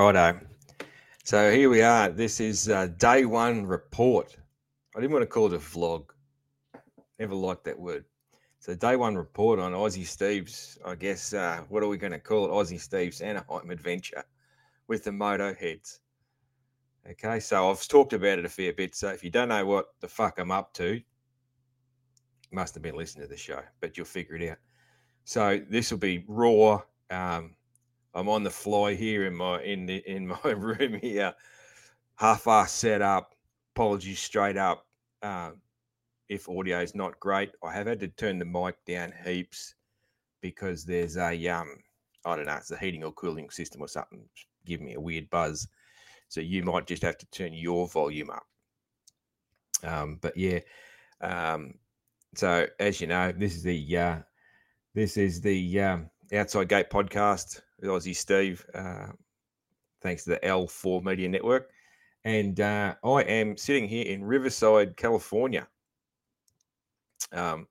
Righto. 0.00 0.40
So 1.24 1.52
here 1.52 1.68
we 1.68 1.82
are. 1.82 2.08
This 2.08 2.40
is 2.40 2.70
uh, 2.70 2.86
day 2.86 3.26
one 3.26 3.66
report. 3.66 4.34
I 4.96 5.00
didn't 5.00 5.12
want 5.12 5.24
to 5.24 5.26
call 5.26 5.48
it 5.48 5.52
a 5.52 5.58
vlog. 5.58 6.06
Never 7.18 7.34
liked 7.34 7.64
that 7.64 7.78
word. 7.78 8.06
So 8.60 8.74
day 8.74 8.96
one 8.96 9.14
report 9.14 9.58
on 9.58 9.72
Aussie 9.72 10.06
Steve's. 10.06 10.78
I 10.86 10.94
guess 10.94 11.34
uh, 11.34 11.64
what 11.68 11.82
are 11.82 11.88
we 11.88 11.98
going 11.98 12.14
to 12.14 12.18
call 12.18 12.46
it? 12.46 12.50
Aussie 12.50 12.80
Steve's 12.80 13.20
Anaheim 13.20 13.68
adventure 13.68 14.24
with 14.88 15.04
the 15.04 15.12
Moto 15.12 15.52
heads. 15.52 16.00
Okay, 17.10 17.38
so 17.38 17.70
I've 17.70 17.86
talked 17.86 18.14
about 18.14 18.38
it 18.38 18.46
a 18.46 18.48
fair 18.48 18.72
bit. 18.72 18.94
So 18.94 19.08
if 19.08 19.22
you 19.22 19.28
don't 19.28 19.48
know 19.48 19.66
what 19.66 19.88
the 20.00 20.08
fuck 20.08 20.38
I'm 20.38 20.50
up 20.50 20.72
to, 20.74 20.98
must 22.52 22.72
have 22.72 22.82
been 22.82 22.96
listening 22.96 23.26
to 23.26 23.30
the 23.30 23.36
show, 23.36 23.60
but 23.82 23.98
you'll 23.98 24.06
figure 24.06 24.36
it 24.36 24.50
out. 24.50 24.58
So 25.24 25.60
this 25.68 25.90
will 25.90 25.98
be 25.98 26.24
raw. 26.26 26.80
Um, 27.10 27.54
I'm 28.14 28.28
on 28.28 28.42
the 28.42 28.50
fly 28.50 28.94
here 28.94 29.26
in 29.26 29.34
my 29.34 29.62
in 29.62 29.86
the 29.86 29.96
in 30.06 30.26
my 30.44 30.50
room 30.50 30.98
here, 31.00 31.34
half-ass 32.16 32.72
set 32.72 33.02
up. 33.02 33.34
Apologies 33.74 34.18
straight 34.18 34.56
up. 34.56 34.86
Um, 35.22 35.60
if 36.28 36.48
audio 36.48 36.80
is 36.80 36.94
not 36.94 37.18
great, 37.20 37.50
I 37.62 37.72
have 37.72 37.86
had 37.86 38.00
to 38.00 38.08
turn 38.08 38.38
the 38.38 38.44
mic 38.44 38.76
down 38.86 39.12
heaps 39.24 39.74
because 40.40 40.84
there's 40.84 41.16
a 41.16 41.48
um 41.48 41.76
I 42.24 42.36
don't 42.36 42.46
know, 42.46 42.56
it's 42.56 42.70
a 42.70 42.76
heating 42.76 43.04
or 43.04 43.12
cooling 43.12 43.50
system 43.50 43.80
or 43.82 43.88
something 43.88 44.22
giving 44.66 44.86
me 44.86 44.94
a 44.94 45.00
weird 45.00 45.30
buzz. 45.30 45.66
So 46.28 46.40
you 46.40 46.62
might 46.62 46.86
just 46.86 47.02
have 47.02 47.18
to 47.18 47.26
turn 47.26 47.52
your 47.52 47.88
volume 47.88 48.30
up. 48.30 48.46
Um, 49.82 50.18
but 50.20 50.36
yeah, 50.36 50.60
um, 51.20 51.74
so 52.34 52.66
as 52.78 53.00
you 53.00 53.06
know, 53.06 53.32
this 53.32 53.56
is 53.56 53.62
the 53.62 53.96
uh, 53.96 54.18
this 54.94 55.16
is 55.16 55.40
the 55.40 55.80
um, 55.80 56.10
Outside 56.32 56.68
Gate 56.68 56.90
podcast 56.90 57.60
with 57.80 57.90
Aussie 57.90 58.14
Steve. 58.14 58.64
Uh, 58.74 59.08
thanks 60.00 60.24
to 60.24 60.30
the 60.30 60.38
L4 60.38 61.02
Media 61.02 61.28
Network, 61.28 61.70
and 62.24 62.60
uh, 62.60 62.94
I 63.04 63.22
am 63.22 63.56
sitting 63.56 63.88
here 63.88 64.06
in 64.06 64.24
Riverside, 64.24 64.96
California. 64.96 65.66
Um, 67.32 67.66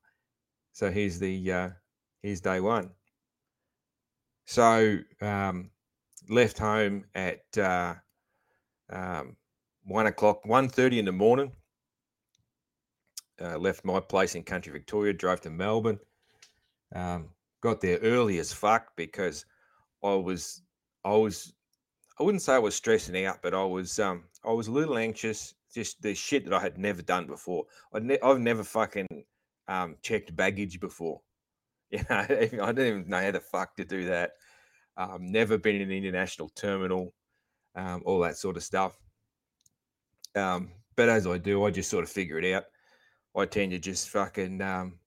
so 0.74 0.92
here's 0.92 1.20
the 1.20 1.52
uh, 1.52 1.70
here's 2.22 2.42
day 2.42 2.60
one. 2.60 2.90
So 4.46 4.98
um, 5.22 5.70
left 6.28 6.58
home 6.58 7.06
at 7.16 7.44
uh, 7.58 7.96
um, 8.90 9.36
one 9.86 10.08
o'clock, 10.08 10.44
1.30 10.44 11.00
in 11.00 11.06
the 11.06 11.12
morning. 11.12 11.52
Uh, 13.42 13.58
left 13.58 13.86
my 13.86 14.00
place 14.00 14.36
in 14.36 14.44
country 14.44 14.74
Victoria, 14.74 15.14
drove 15.14 15.42
to 15.42 15.50
Melbourne. 15.50 16.00
Um, 16.94 17.30
got 17.62 17.82
there 17.82 17.98
early 18.00 18.40
as 18.40 18.54
fuck 18.54 18.96
because 18.96 19.46
I 20.04 20.14
was, 20.14 20.62
I 21.04 21.14
was, 21.16 21.54
I 22.20 22.24
wouldn't 22.24 22.42
say 22.42 22.54
I 22.54 22.60
was 22.60 22.76
stressing 22.76 23.26
out, 23.26 23.42
but 23.42 23.54
I 23.54 23.64
was, 23.64 24.00
um, 24.00 24.24
I 24.46 24.52
was 24.52 24.68
a 24.68 24.72
little 24.72 24.98
anxious. 24.98 25.54
Just 25.74 26.02
the 26.02 26.16
shit 26.16 26.46
that 26.46 26.54
I 26.54 26.60
had 26.60 26.78
never 26.78 27.02
done 27.02 27.28
before. 27.28 27.66
I 27.94 28.00
ne- 28.00 28.20
I've 28.22 28.40
never 28.40 28.64
fucking 28.64 29.08
um, 29.68 29.98
checked 30.02 30.36
baggage 30.36 30.80
before. 30.80 31.22
You 31.92 32.04
know, 32.08 32.18
I 32.20 32.28
didn't 32.28 33.00
even 33.00 33.10
know 33.10 33.20
how 33.20 33.32
the 33.32 33.40
fuck 33.40 33.76
to 33.78 33.84
do 33.84 34.06
that. 34.06 34.34
Um, 34.96 35.32
never 35.32 35.58
been 35.58 35.78
in 35.78 35.90
an 35.90 35.92
international 35.92 36.50
terminal, 36.50 37.16
um, 37.76 38.04
all 38.06 38.20
that 38.20 38.38
sort 38.38 38.58
of 38.58 38.64
stuff. 38.64 38.96
Um, 40.36 40.70
but 40.96 41.10
as 41.10 41.26
I 41.26 41.40
do, 41.40 41.64
I 41.64 41.72
just 41.72 41.90
sort 41.90 42.04
of 42.04 42.12
figure 42.12 42.38
it 42.38 42.54
out. 42.54 42.66
I 43.36 43.46
tend 43.46 43.72
to 43.72 43.80
just 43.80 44.10
fucking 44.10 44.62
um, 44.62 45.00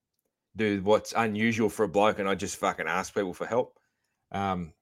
do 0.55 0.81
what's 0.83 1.13
unusual 1.15 1.69
for 1.69 1.83
a 1.83 1.87
bloke, 1.87 2.19
and 2.19 2.29
I 2.29 2.35
just 2.35 2.57
fucking 2.57 2.87
ask 2.87 3.13
people 3.13 3.33
for 3.33 3.45
help. 3.47 3.79
Um, 4.31 4.73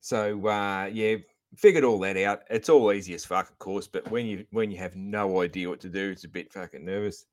so 0.00 0.46
uh, 0.46 0.88
yeah, 0.92 1.16
figured 1.56 1.84
all 1.84 1.98
that 2.00 2.16
out. 2.16 2.42
It's 2.50 2.68
all 2.68 2.92
easy 2.92 3.14
as 3.14 3.24
fuck, 3.24 3.50
of 3.50 3.58
course, 3.58 3.86
but 3.86 4.10
when 4.10 4.26
you 4.26 4.46
when 4.50 4.70
you 4.70 4.78
have 4.78 4.96
no 4.96 5.42
idea 5.42 5.68
what 5.68 5.80
to 5.80 5.88
do, 5.88 6.10
it's 6.10 6.24
a 6.24 6.28
bit 6.28 6.52
fucking 6.52 6.84
nervous. 6.84 7.26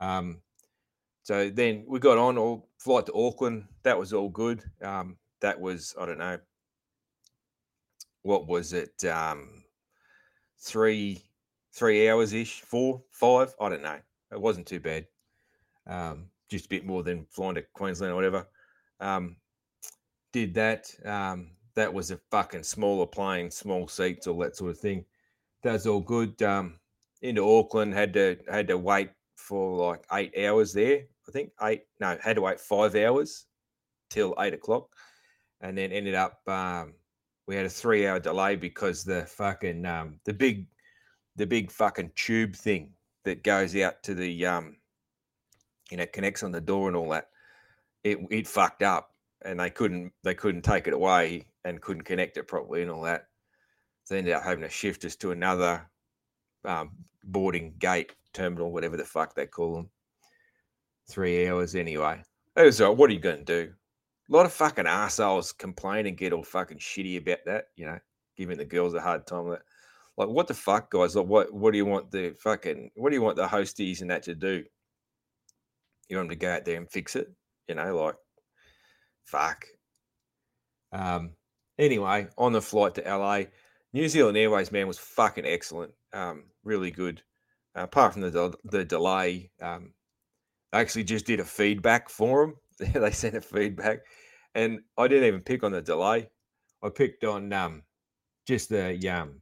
Um, 0.00 0.40
so 1.22 1.48
then 1.50 1.84
we 1.86 1.98
got 1.98 2.18
on 2.18 2.38
all 2.38 2.68
flight 2.78 3.06
to 3.06 3.14
Auckland. 3.14 3.64
That 3.82 3.98
was 3.98 4.12
all 4.12 4.28
good. 4.28 4.62
Um, 4.82 5.16
that 5.40 5.60
was 5.60 5.94
I 6.00 6.06
don't 6.06 6.18
know 6.18 6.38
what 8.22 8.46
was 8.46 8.72
it 8.72 9.04
um, 9.04 9.64
three 10.60 11.22
three 11.74 12.08
hours 12.08 12.32
ish, 12.32 12.60
four 12.60 13.02
five. 13.10 13.54
I 13.60 13.68
don't 13.68 13.82
know. 13.82 13.98
It 14.32 14.40
wasn't 14.40 14.66
too 14.66 14.80
bad. 14.80 15.06
Um, 15.86 16.30
just 16.50 16.66
a 16.66 16.68
bit 16.68 16.86
more 16.86 17.02
than 17.02 17.26
flying 17.30 17.54
to 17.56 17.64
Queensland 17.74 18.12
or 18.12 18.16
whatever. 18.16 18.46
Um, 19.00 19.36
did 20.32 20.54
that. 20.54 20.90
Um, 21.04 21.52
that 21.76 21.92
was 21.92 22.10
a 22.10 22.20
fucking 22.30 22.62
smaller 22.62 23.06
plane, 23.06 23.50
small 23.50 23.88
seats, 23.88 24.26
all 24.26 24.38
that 24.38 24.56
sort 24.56 24.70
of 24.70 24.78
thing. 24.78 25.04
That's 25.62 25.86
all 25.86 26.00
good. 26.00 26.40
Um, 26.42 26.78
into 27.22 27.48
Auckland, 27.48 27.94
had 27.94 28.12
to 28.14 28.36
had 28.48 28.68
to 28.68 28.78
wait 28.78 29.10
for 29.36 29.88
like 29.88 30.04
eight 30.12 30.36
hours 30.38 30.72
there. 30.72 31.04
I 31.28 31.32
think 31.32 31.50
eight. 31.62 31.82
No, 32.00 32.16
had 32.22 32.36
to 32.36 32.42
wait 32.42 32.60
five 32.60 32.94
hours 32.94 33.46
till 34.10 34.34
eight 34.38 34.54
o'clock, 34.54 34.88
and 35.60 35.76
then 35.76 35.92
ended 35.92 36.14
up. 36.14 36.40
Um, 36.46 36.94
we 37.46 37.56
had 37.56 37.66
a 37.66 37.70
three-hour 37.70 38.20
delay 38.20 38.56
because 38.56 39.04
the 39.04 39.26
fucking 39.26 39.84
um, 39.84 40.20
the 40.24 40.32
big 40.32 40.66
the 41.36 41.46
big 41.46 41.70
fucking 41.70 42.12
tube 42.14 42.54
thing 42.54 42.92
that 43.24 43.42
goes 43.42 43.74
out 43.76 44.02
to 44.02 44.14
the 44.14 44.46
um, 44.46 44.76
you 45.90 45.96
know 45.96 46.06
connects 46.06 46.42
on 46.42 46.52
the 46.52 46.60
door 46.60 46.88
and 46.88 46.96
all 46.96 47.10
that. 47.10 47.28
It 48.02 48.18
it 48.30 48.46
fucked 48.46 48.82
up, 48.82 49.14
and 49.44 49.60
they 49.60 49.70
couldn't 49.70 50.12
they 50.22 50.34
couldn't 50.34 50.62
take 50.62 50.86
it 50.86 50.94
away 50.94 51.46
and 51.64 51.80
couldn't 51.80 52.02
connect 52.04 52.36
it 52.36 52.48
properly 52.48 52.82
and 52.82 52.90
all 52.90 53.02
that. 53.02 53.28
They 54.08 54.18
ended 54.18 54.34
up 54.34 54.42
having 54.42 54.62
to 54.62 54.68
shift 54.68 55.04
us 55.04 55.16
to 55.16 55.30
another 55.30 55.88
um, 56.64 56.90
boarding 57.24 57.74
gate 57.78 58.12
terminal, 58.32 58.72
whatever 58.72 58.96
the 58.96 59.04
fuck 59.04 59.34
they 59.34 59.46
call 59.46 59.74
them. 59.76 59.90
Three 61.08 61.48
hours 61.48 61.74
anyway. 61.74 62.22
It 62.56 62.62
was 62.62 62.80
like, 62.80 62.96
what 62.96 63.10
are 63.10 63.14
you 63.14 63.20
going 63.20 63.44
to 63.44 63.64
do? 63.64 63.72
A 64.30 64.32
lot 64.32 64.46
of 64.46 64.52
fucking 64.52 64.86
assholes 64.86 65.52
complain 65.52 66.06
and 66.06 66.16
get 66.16 66.32
all 66.32 66.42
fucking 66.42 66.78
shitty 66.78 67.18
about 67.18 67.44
that, 67.46 67.66
you 67.76 67.86
know, 67.86 67.98
giving 68.36 68.56
the 68.56 68.64
girls 68.64 68.94
a 68.94 69.00
hard 69.00 69.26
time. 69.26 69.50
That, 69.50 69.62
like, 70.16 70.28
what 70.28 70.48
the 70.48 70.54
fuck, 70.54 70.90
guys? 70.90 71.16
Like, 71.16 71.26
what 71.26 71.52
what 71.52 71.72
do 71.72 71.78
you 71.78 71.84
want 71.84 72.10
the 72.10 72.34
fucking 72.38 72.90
what 72.94 73.10
do 73.10 73.16
you 73.16 73.22
want 73.22 73.36
the 73.36 73.46
hosties 73.46 74.00
and 74.00 74.10
that 74.10 74.22
to 74.24 74.34
do? 74.34 74.64
You 76.08 76.16
want 76.16 76.28
them 76.28 76.38
to 76.38 76.44
go 76.44 76.52
out 76.52 76.64
there 76.64 76.76
and 76.76 76.90
fix 76.90 77.16
it, 77.16 77.28
you 77.68 77.74
know, 77.74 77.96
like, 77.96 78.16
fuck. 79.24 79.66
Um. 80.92 81.30
Anyway, 81.76 82.28
on 82.38 82.52
the 82.52 82.62
flight 82.62 82.94
to 82.94 83.02
LA, 83.02 83.44
New 83.92 84.08
Zealand 84.08 84.36
Airways 84.36 84.70
man 84.70 84.86
was 84.86 84.98
fucking 84.98 85.46
excellent. 85.46 85.92
Um, 86.12 86.44
really 86.62 86.90
good. 86.90 87.22
Uh, 87.76 87.82
apart 87.82 88.12
from 88.12 88.22
the 88.22 88.54
the 88.64 88.84
delay, 88.84 89.50
um, 89.60 89.92
I 90.72 90.80
actually 90.80 91.04
just 91.04 91.26
did 91.26 91.40
a 91.40 91.44
feedback 91.44 92.08
for 92.08 92.46
them. 92.46 92.56
they 93.02 93.10
sent 93.10 93.36
a 93.36 93.40
feedback, 93.40 94.00
and 94.54 94.80
I 94.98 95.08
didn't 95.08 95.28
even 95.28 95.40
pick 95.40 95.62
on 95.62 95.72
the 95.72 95.82
delay. 95.82 96.28
I 96.82 96.88
picked 96.90 97.24
on 97.24 97.52
um, 97.52 97.82
just 98.46 98.68
the 98.68 99.08
um, 99.08 99.40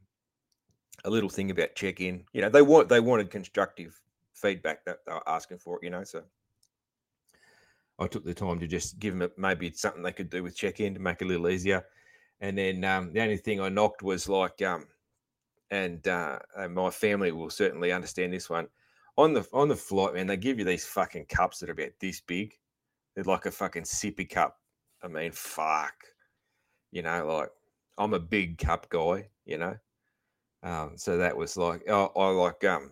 a 1.05 1.11
little 1.11 1.31
thing 1.31 1.51
about 1.51 1.75
check 1.75 2.01
in. 2.01 2.25
You 2.33 2.43
know, 2.43 2.49
they 2.49 2.63
want 2.63 2.89
they 2.89 3.01
wanted 3.01 3.31
constructive 3.31 3.99
feedback 4.35 4.85
that 4.85 4.99
they 5.07 5.13
were 5.13 5.29
asking 5.29 5.59
for. 5.59 5.79
You 5.83 5.91
know, 5.91 6.05
so 6.05 6.23
I 7.99 8.07
took 8.07 8.25
the 8.25 8.35
time 8.35 8.59
to 8.61 8.67
just 8.67 8.99
give 8.99 9.15
them 9.15 9.23
a, 9.23 9.41
maybe 9.41 9.67
it's 9.67 9.81
something 9.81 10.03
they 10.03 10.13
could 10.13 10.31
do 10.31 10.43
with 10.43 10.57
check 10.57 10.81
in 10.81 10.95
to 10.95 11.01
make 11.01 11.21
it 11.21 11.27
a 11.27 11.29
little 11.29 11.49
easier. 11.49 11.85
And 12.41 12.59
then 12.59 12.85
um, 12.85 13.13
the 13.13 13.21
only 13.21 13.37
thing 13.37 13.61
I 13.61 13.69
knocked 13.69 14.03
was 14.03 14.29
like, 14.29 14.61
um, 14.63 14.87
and, 15.71 16.07
uh, 16.09 16.39
and 16.57 16.75
my 16.75 16.91
family 16.91 17.33
will 17.33 17.51
certainly 17.51 17.93
understand 17.93 18.33
this 18.33 18.51
one. 18.51 18.67
On 19.19 19.35
the 19.35 19.47
on 19.53 19.69
the 19.69 19.77
flight, 19.77 20.15
man, 20.15 20.27
they 20.27 20.39
give 20.39 20.59
you 20.59 20.65
these 20.65 20.87
fucking 20.87 21.27
cups 21.27 21.59
that 21.59 21.69
are 21.69 21.73
about 21.73 21.91
this 22.01 22.23
big. 22.23 22.55
They're 23.15 23.25
like 23.25 23.45
a 23.45 23.51
fucking 23.51 23.83
sippy 23.83 24.29
cup. 24.29 24.59
I 25.03 25.09
mean, 25.09 25.33
fuck. 25.33 25.93
You 26.93 27.03
know, 27.03 27.27
like 27.27 27.51
I'm 27.99 28.15
a 28.15 28.19
big 28.19 28.57
cup 28.57 28.89
guy. 28.89 29.29
You 29.45 29.59
know, 29.59 29.77
um, 30.63 30.93
so 30.97 31.19
that 31.19 31.37
was 31.37 31.59
like 31.59 31.87
I, 31.91 32.09
I 32.17 32.29
like 32.31 32.65
um. 32.65 32.91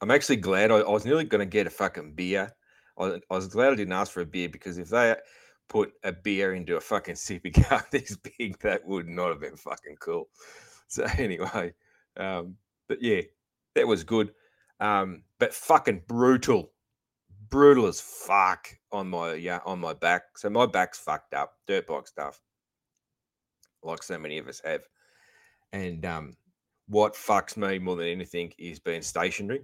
I'm 0.00 0.12
actually 0.12 0.36
glad 0.36 0.70
I, 0.70 0.76
I 0.76 0.90
was 0.90 1.04
nearly 1.04 1.24
going 1.24 1.40
to 1.40 1.46
get 1.46 1.66
a 1.66 1.70
fucking 1.70 2.14
beer. 2.14 2.52
I, 2.98 3.20
was 3.30 3.48
glad 3.48 3.72
I 3.72 3.76
didn't 3.76 3.92
ask 3.92 4.12
for 4.12 4.20
a 4.20 4.26
beer 4.26 4.48
because 4.48 4.78
if 4.78 4.88
they 4.88 5.16
put 5.68 5.92
a 6.04 6.12
beer 6.12 6.54
into 6.54 6.76
a 6.76 6.80
fucking 6.80 7.14
sippy 7.14 7.52
cup 7.68 7.90
this 7.90 8.16
big, 8.16 8.58
that 8.60 8.86
would 8.86 9.08
not 9.08 9.30
have 9.30 9.40
been 9.40 9.56
fucking 9.56 9.96
cool. 10.00 10.28
So 10.88 11.04
anyway, 11.18 11.72
um, 12.16 12.56
but 12.88 13.02
yeah, 13.02 13.22
that 13.74 13.86
was 13.86 14.04
good. 14.04 14.32
Um, 14.80 15.22
but 15.38 15.54
fucking 15.54 16.02
brutal, 16.08 16.72
brutal 17.48 17.86
as 17.86 18.00
fuck 18.00 18.68
on 18.90 19.08
my 19.08 19.34
yeah 19.34 19.60
on 19.64 19.78
my 19.80 19.94
back. 19.94 20.36
So 20.36 20.50
my 20.50 20.66
back's 20.66 20.98
fucked 20.98 21.34
up, 21.34 21.54
dirt 21.66 21.86
bike 21.86 22.08
stuff, 22.08 22.40
like 23.82 24.02
so 24.02 24.18
many 24.18 24.38
of 24.38 24.48
us 24.48 24.60
have. 24.64 24.82
And 25.72 26.04
um, 26.04 26.36
what 26.88 27.14
fucks 27.14 27.56
me 27.56 27.78
more 27.78 27.96
than 27.96 28.08
anything 28.08 28.52
is 28.58 28.78
being 28.78 29.02
stationary 29.02 29.62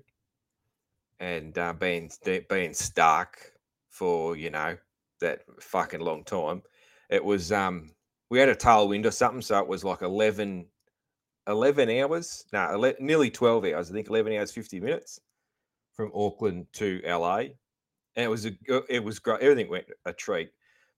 and 1.20 1.56
uh, 1.58 1.72
being 1.72 2.10
being 2.48 2.74
stuck 2.74 3.38
for 3.90 4.36
you 4.36 4.50
know 4.50 4.76
that 5.20 5.40
fucking 5.60 6.00
long 6.00 6.24
time. 6.24 6.62
It 7.10 7.24
was 7.24 7.52
um 7.52 7.90
we 8.30 8.38
had 8.38 8.48
a 8.48 8.54
tailwind 8.54 9.06
or 9.06 9.10
something, 9.10 9.42
so 9.42 9.58
it 9.58 9.66
was 9.66 9.84
like 9.84 10.02
11, 10.02 10.66
11 11.46 11.90
hours, 11.90 12.44
no, 12.52 12.70
11, 12.74 13.04
nearly 13.04 13.30
12 13.30 13.64
hours, 13.66 13.90
I 13.90 13.94
think 13.94 14.08
11 14.08 14.34
hours, 14.34 14.52
50 14.52 14.80
minutes 14.80 15.20
from 15.94 16.12
Auckland 16.14 16.66
to 16.74 17.00
LA. 17.06 17.38
And 18.16 18.24
it 18.24 18.28
was 18.28 18.46
a, 18.46 18.52
it 18.88 19.02
was 19.02 19.18
great. 19.18 19.40
Everything 19.40 19.70
went 19.70 19.86
a 20.04 20.12
treat. 20.12 20.50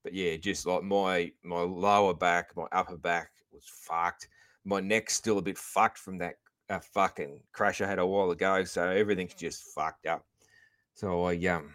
But 0.02 0.14
yeah, 0.14 0.36
just 0.36 0.66
like 0.66 0.82
my 0.82 1.30
my 1.44 1.60
lower 1.60 2.14
back, 2.14 2.56
my 2.56 2.66
upper 2.72 2.96
back 2.96 3.30
was 3.52 3.64
fucked. 3.66 4.28
My 4.64 4.80
neck's 4.80 5.14
still 5.14 5.38
a 5.38 5.42
bit 5.42 5.58
fucked 5.58 5.98
from 5.98 6.18
that 6.18 6.36
uh, 6.70 6.80
fucking 6.94 7.40
crash 7.52 7.80
I 7.80 7.86
had 7.86 7.98
a 7.98 8.06
while 8.06 8.30
ago. 8.30 8.64
So 8.64 8.88
everything's 8.88 9.34
just 9.34 9.74
fucked 9.74 10.06
up. 10.06 10.24
So 10.94 11.24
I 11.24 11.36
um 11.46 11.74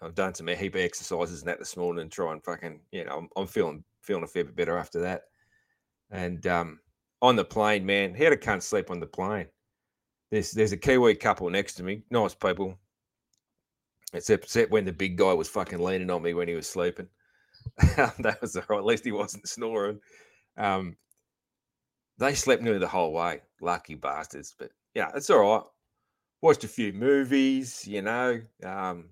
I've 0.00 0.14
done 0.14 0.34
some 0.34 0.46
heap 0.46 0.74
of 0.74 0.80
exercises 0.80 1.40
and 1.40 1.48
that 1.48 1.58
this 1.58 1.76
morning 1.76 2.02
and 2.02 2.12
try 2.12 2.32
and 2.32 2.44
fucking 2.44 2.80
you 2.92 3.04
know 3.04 3.12
I'm, 3.12 3.28
I'm 3.36 3.46
feeling 3.46 3.82
feeling 4.02 4.24
a 4.24 4.26
fair 4.26 4.44
bit 4.44 4.56
better 4.56 4.78
after 4.78 5.00
that. 5.00 5.22
And 6.10 6.46
um 6.46 6.80
on 7.20 7.36
the 7.36 7.44
plane, 7.44 7.84
man, 7.84 8.14
how 8.14 8.28
to 8.28 8.36
can't 8.36 8.62
sleep 8.62 8.90
on 8.90 9.00
the 9.00 9.06
plane. 9.06 9.46
There's 10.30 10.52
there's 10.52 10.72
a 10.72 10.76
Kiwi 10.76 11.16
couple 11.16 11.48
next 11.50 11.74
to 11.74 11.82
me, 11.82 12.02
nice 12.10 12.34
people. 12.34 12.78
Except, 14.14 14.44
except 14.44 14.70
when 14.70 14.86
the 14.86 14.92
big 14.92 15.16
guy 15.16 15.34
was 15.34 15.50
fucking 15.50 15.80
leaning 15.80 16.10
on 16.10 16.22
me 16.22 16.32
when 16.32 16.48
he 16.48 16.54
was 16.54 16.68
sleeping. 16.68 17.08
that 17.96 18.38
was 18.40 18.56
all 18.56 18.62
right. 18.70 18.78
At 18.78 18.86
least 18.86 19.04
he 19.04 19.12
wasn't 19.12 19.46
snoring. 19.46 20.00
Um, 20.56 20.96
they 22.18 22.34
slept 22.34 22.62
nearly 22.62 22.78
the 22.78 22.88
whole 22.88 23.12
way. 23.12 23.40
Lucky 23.60 23.94
bastards. 23.94 24.54
But 24.58 24.70
yeah, 24.94 25.10
it's 25.14 25.30
all 25.30 25.40
right. 25.40 25.62
Watched 26.42 26.64
a 26.64 26.68
few 26.68 26.92
movies, 26.92 27.86
you 27.86 28.02
know. 28.02 28.40
Um, 28.64 29.10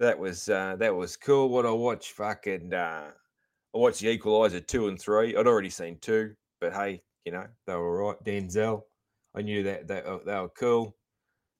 that 0.00 0.18
was 0.18 0.48
uh, 0.48 0.76
that 0.78 0.94
was 0.94 1.16
cool. 1.16 1.48
What 1.48 1.66
I 1.66 1.70
watched, 1.70 2.12
fucking, 2.12 2.72
uh, 2.72 3.10
I 3.74 3.78
watched 3.78 4.00
The 4.00 4.08
Equalizer 4.08 4.60
two 4.60 4.88
and 4.88 5.00
three. 5.00 5.36
I'd 5.36 5.46
already 5.46 5.70
seen 5.70 5.98
two, 6.00 6.34
but 6.60 6.72
hey, 6.72 7.02
you 7.24 7.32
know 7.32 7.46
they 7.66 7.74
were 7.74 8.02
all 8.02 8.10
right. 8.10 8.24
Denzel, 8.24 8.82
I 9.34 9.42
knew 9.42 9.62
that 9.64 9.88
that 9.88 10.06
uh, 10.06 10.18
they 10.24 10.34
were 10.34 10.48
cool. 10.50 10.96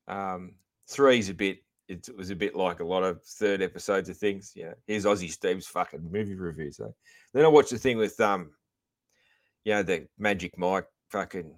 Um, 0.07 0.55
three's 0.89 1.29
a 1.29 1.35
bit 1.35 1.59
it 1.89 2.09
was 2.17 2.31
a 2.31 2.37
bit 2.37 2.55
like 2.55 2.81
a 2.81 2.85
lot 2.85 3.03
of 3.03 3.23
third 3.23 3.63
episodes 3.63 4.09
of 4.09 4.17
things. 4.17 4.53
Know, 4.57 4.75
here's 4.87 5.05
Aussie 5.05 5.31
Steve's 5.31 5.67
fucking 5.67 6.07
movie 6.11 6.35
review. 6.35 6.71
So 6.71 6.95
then 7.33 7.45
I 7.45 7.49
watched 7.49 7.71
the 7.71 7.79
thing 7.79 7.97
with 7.97 8.21
um, 8.21 8.51
you 9.65 9.75
know, 9.75 9.83
the 9.83 10.07
Magic 10.19 10.57
Mike 10.59 10.87
fucking 11.11 11.55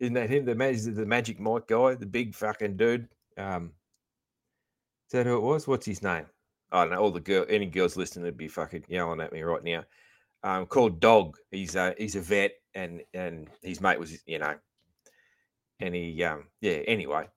isn't 0.00 0.14
that 0.14 0.30
him? 0.30 0.46
The 0.46 0.54
magic 0.54 0.94
the 0.94 1.06
Magic 1.06 1.38
Mike 1.38 1.68
guy, 1.68 1.94
the 1.94 2.06
big 2.06 2.34
fucking 2.34 2.76
dude. 2.76 3.06
Um, 3.36 3.72
is 5.06 5.12
that 5.12 5.26
who 5.26 5.36
it 5.36 5.42
was? 5.42 5.68
What's 5.68 5.86
his 5.86 6.02
name? 6.02 6.24
I 6.72 6.82
don't 6.82 6.92
know. 6.92 7.00
All 7.00 7.10
the 7.10 7.20
girl, 7.20 7.44
any 7.48 7.66
girls 7.66 7.96
listening 7.96 8.24
would 8.24 8.36
be 8.36 8.48
fucking 8.48 8.84
yelling 8.88 9.20
at 9.20 9.32
me 9.32 9.42
right 9.42 9.62
now. 9.62 9.84
Um, 10.42 10.66
called 10.66 11.00
Dog. 11.00 11.36
He's 11.50 11.76
a 11.76 11.94
he's 11.98 12.16
a 12.16 12.20
vet, 12.20 12.52
and 12.74 13.02
and 13.12 13.48
his 13.62 13.80
mate 13.80 14.00
was 14.00 14.18
you 14.26 14.38
know, 14.38 14.54
and 15.80 15.94
he 15.94 16.24
um 16.24 16.44
yeah. 16.62 16.78
Anyway, 16.86 17.28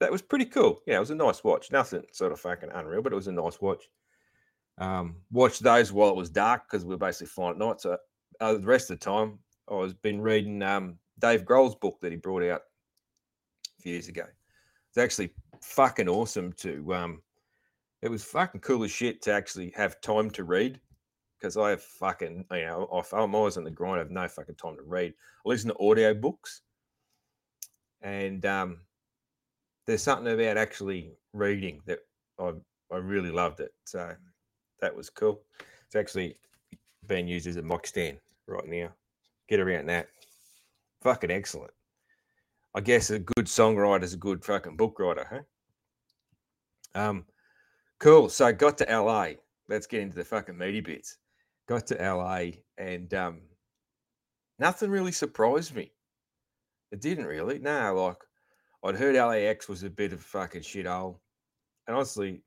that 0.00 0.10
was 0.10 0.22
pretty 0.22 0.46
cool. 0.46 0.80
Yeah, 0.86 0.96
it 0.96 1.00
was 1.00 1.10
a 1.10 1.14
nice 1.14 1.44
watch. 1.44 1.70
Nothing 1.70 2.02
sort 2.12 2.32
of 2.32 2.40
fucking 2.40 2.70
unreal, 2.74 3.02
but 3.02 3.12
it 3.12 3.16
was 3.16 3.28
a 3.28 3.32
nice 3.32 3.60
watch. 3.60 3.88
Um, 4.78 5.16
watched 5.30 5.62
those 5.62 5.92
while 5.92 6.08
it 6.08 6.16
was 6.16 6.30
dark 6.30 6.62
because 6.68 6.84
we 6.84 6.94
are 6.94 6.98
basically 6.98 7.28
flying 7.28 7.52
at 7.52 7.58
night. 7.58 7.80
So 7.80 7.96
uh, 8.40 8.54
the 8.54 8.60
rest 8.60 8.90
of 8.90 8.98
the 8.98 9.04
time, 9.04 9.38
I 9.70 9.74
was 9.74 9.94
been 9.94 10.20
reading 10.20 10.62
um, 10.62 10.98
Dave 11.18 11.44
Grohl's 11.44 11.74
book 11.74 11.98
that 12.00 12.12
he 12.12 12.16
brought 12.16 12.42
out 12.42 12.62
a 13.78 13.82
few 13.82 13.92
years 13.92 14.08
ago. 14.08 14.24
It's 14.88 14.98
actually 14.98 15.32
fucking 15.62 16.08
awesome 16.08 16.52
to. 16.54 16.94
Um, 16.94 17.22
it 18.02 18.10
was 18.10 18.24
fucking 18.24 18.60
cool 18.60 18.84
as 18.84 18.90
shit 18.90 19.22
to 19.22 19.32
actually 19.32 19.70
have 19.76 20.00
time 20.00 20.30
to 20.30 20.44
read 20.44 20.80
because 21.38 21.56
I 21.56 21.70
have 21.70 21.82
fucking 21.82 22.44
you 22.52 22.64
know 22.66 23.04
I'm 23.12 23.34
always 23.34 23.56
on 23.56 23.64
the 23.64 23.70
grind. 23.70 23.96
I 23.96 23.98
have 23.98 24.10
no 24.10 24.28
fucking 24.28 24.56
time 24.56 24.76
to 24.76 24.82
read. 24.82 25.14
I 25.44 25.48
listen 25.48 25.70
to 25.70 25.78
audio 25.78 26.14
books, 26.14 26.62
and 28.02 28.44
um, 28.46 28.78
there's 29.86 30.02
something 30.02 30.32
about 30.32 30.56
actually 30.56 31.12
reading 31.32 31.80
that 31.86 32.00
I 32.38 32.52
I 32.92 32.98
really 32.98 33.30
loved 33.30 33.60
it. 33.60 33.72
So 33.84 34.14
that 34.80 34.94
was 34.94 35.10
cool. 35.10 35.40
It's 35.86 35.96
actually 35.96 36.36
being 37.12 37.28
used 37.28 37.46
as 37.46 37.56
a 37.56 37.62
mic 37.62 37.86
stand 37.86 38.16
right 38.46 38.66
now. 38.66 38.88
Get 39.46 39.60
around 39.60 39.86
that. 39.88 40.08
Fucking 41.02 41.30
excellent. 41.30 41.72
I 42.74 42.80
guess 42.80 43.10
a 43.10 43.18
good 43.18 43.44
songwriter 43.44 44.02
is 44.02 44.14
a 44.14 44.18
good 44.18 44.42
fucking 44.42 44.76
book 44.76 44.98
writer, 44.98 45.44
huh? 46.94 47.00
Um, 47.00 47.26
cool. 47.98 48.30
So 48.30 48.46
I 48.46 48.52
got 48.52 48.78
to 48.78 48.84
LA. 48.84 49.32
Let's 49.68 49.86
get 49.86 50.00
into 50.00 50.16
the 50.16 50.24
fucking 50.24 50.56
meaty 50.56 50.80
bits. 50.80 51.18
Got 51.68 51.86
to 51.88 51.96
LA 51.96 52.52
and 52.78 53.12
um, 53.12 53.42
nothing 54.58 54.90
really 54.90 55.12
surprised 55.12 55.76
me. 55.76 55.92
It 56.92 57.02
didn't 57.02 57.26
really. 57.26 57.58
No, 57.58 57.94
like 57.94 58.16
I'd 58.84 58.98
heard 58.98 59.16
LAX 59.16 59.68
was 59.68 59.82
a 59.82 59.90
bit 59.90 60.14
of 60.14 60.20
a 60.20 60.22
fucking 60.22 60.62
shithole. 60.62 61.18
And 61.86 61.94
honestly, 61.94 62.42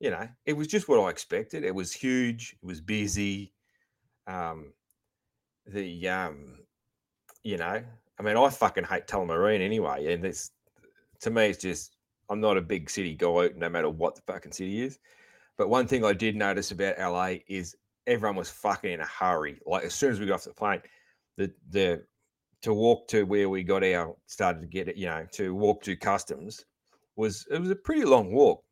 you 0.00 0.10
know, 0.10 0.26
it 0.46 0.54
was 0.54 0.66
just 0.66 0.88
what 0.88 0.98
I 0.98 1.10
expected. 1.10 1.62
It 1.62 1.74
was 1.74 1.92
huge, 1.92 2.56
it 2.62 2.66
was 2.66 2.80
busy. 2.80 3.52
Um, 4.26 4.72
the 5.66 6.08
um, 6.08 6.58
you 7.42 7.58
know, 7.58 7.82
I 8.18 8.22
mean, 8.22 8.36
I 8.36 8.48
fucking 8.50 8.84
hate 8.84 9.06
Tullamarine 9.06 9.60
anyway, 9.60 10.12
and 10.12 10.24
this 10.24 10.50
to 11.20 11.30
me, 11.30 11.46
it's 11.46 11.62
just 11.62 11.96
I'm 12.28 12.40
not 12.40 12.56
a 12.56 12.62
big 12.62 12.88
city 12.88 13.14
guy, 13.14 13.50
no 13.56 13.68
matter 13.68 13.90
what 13.90 14.14
the 14.14 14.22
fucking 14.22 14.52
city 14.52 14.82
is. 14.82 14.98
But 15.58 15.68
one 15.68 15.86
thing 15.86 16.04
I 16.04 16.12
did 16.12 16.36
notice 16.36 16.70
about 16.70 16.98
LA 16.98 17.34
is 17.46 17.76
everyone 18.06 18.36
was 18.36 18.50
fucking 18.50 18.92
in 18.92 19.00
a 19.00 19.06
hurry. 19.06 19.60
Like 19.66 19.84
as 19.84 19.94
soon 19.94 20.12
as 20.12 20.20
we 20.20 20.26
got 20.26 20.36
off 20.36 20.44
the 20.44 20.54
plane, 20.54 20.80
the 21.36 21.52
the 21.70 22.02
to 22.62 22.74
walk 22.74 23.08
to 23.08 23.24
where 23.24 23.48
we 23.48 23.62
got 23.62 23.84
our 23.84 24.14
started 24.26 24.60
to 24.60 24.66
get 24.66 24.88
it, 24.88 24.96
you 24.96 25.06
know, 25.06 25.26
to 25.32 25.54
walk 25.54 25.82
to 25.82 25.96
customs 25.96 26.64
was 27.16 27.46
it 27.50 27.60
was 27.60 27.70
a 27.70 27.76
pretty 27.76 28.04
long 28.04 28.32
walk. 28.32 28.62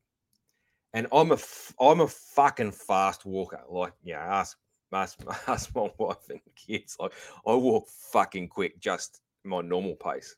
And 0.95 1.07
I'm 1.13 1.33
a 1.33 1.39
I'm 1.81 2.01
a 2.01 2.09
fucking 2.09 2.73
fast 2.73 3.27
walker. 3.27 3.61
Like, 3.69 3.93
you 4.03 4.15
know, 4.15 4.21
ask 4.21 4.59
ask, 4.93 5.19
ask 5.47 5.75
my 5.75 5.91
wife 5.99 6.29
and 6.31 6.41
kids. 6.57 6.97
Like, 6.99 7.13
I 7.47 7.55
walk 7.55 7.89
fucking 7.89 8.49
quick, 8.49 8.81
just 8.81 9.21
my 9.45 9.61
normal 9.61 9.97
pace. 9.97 10.35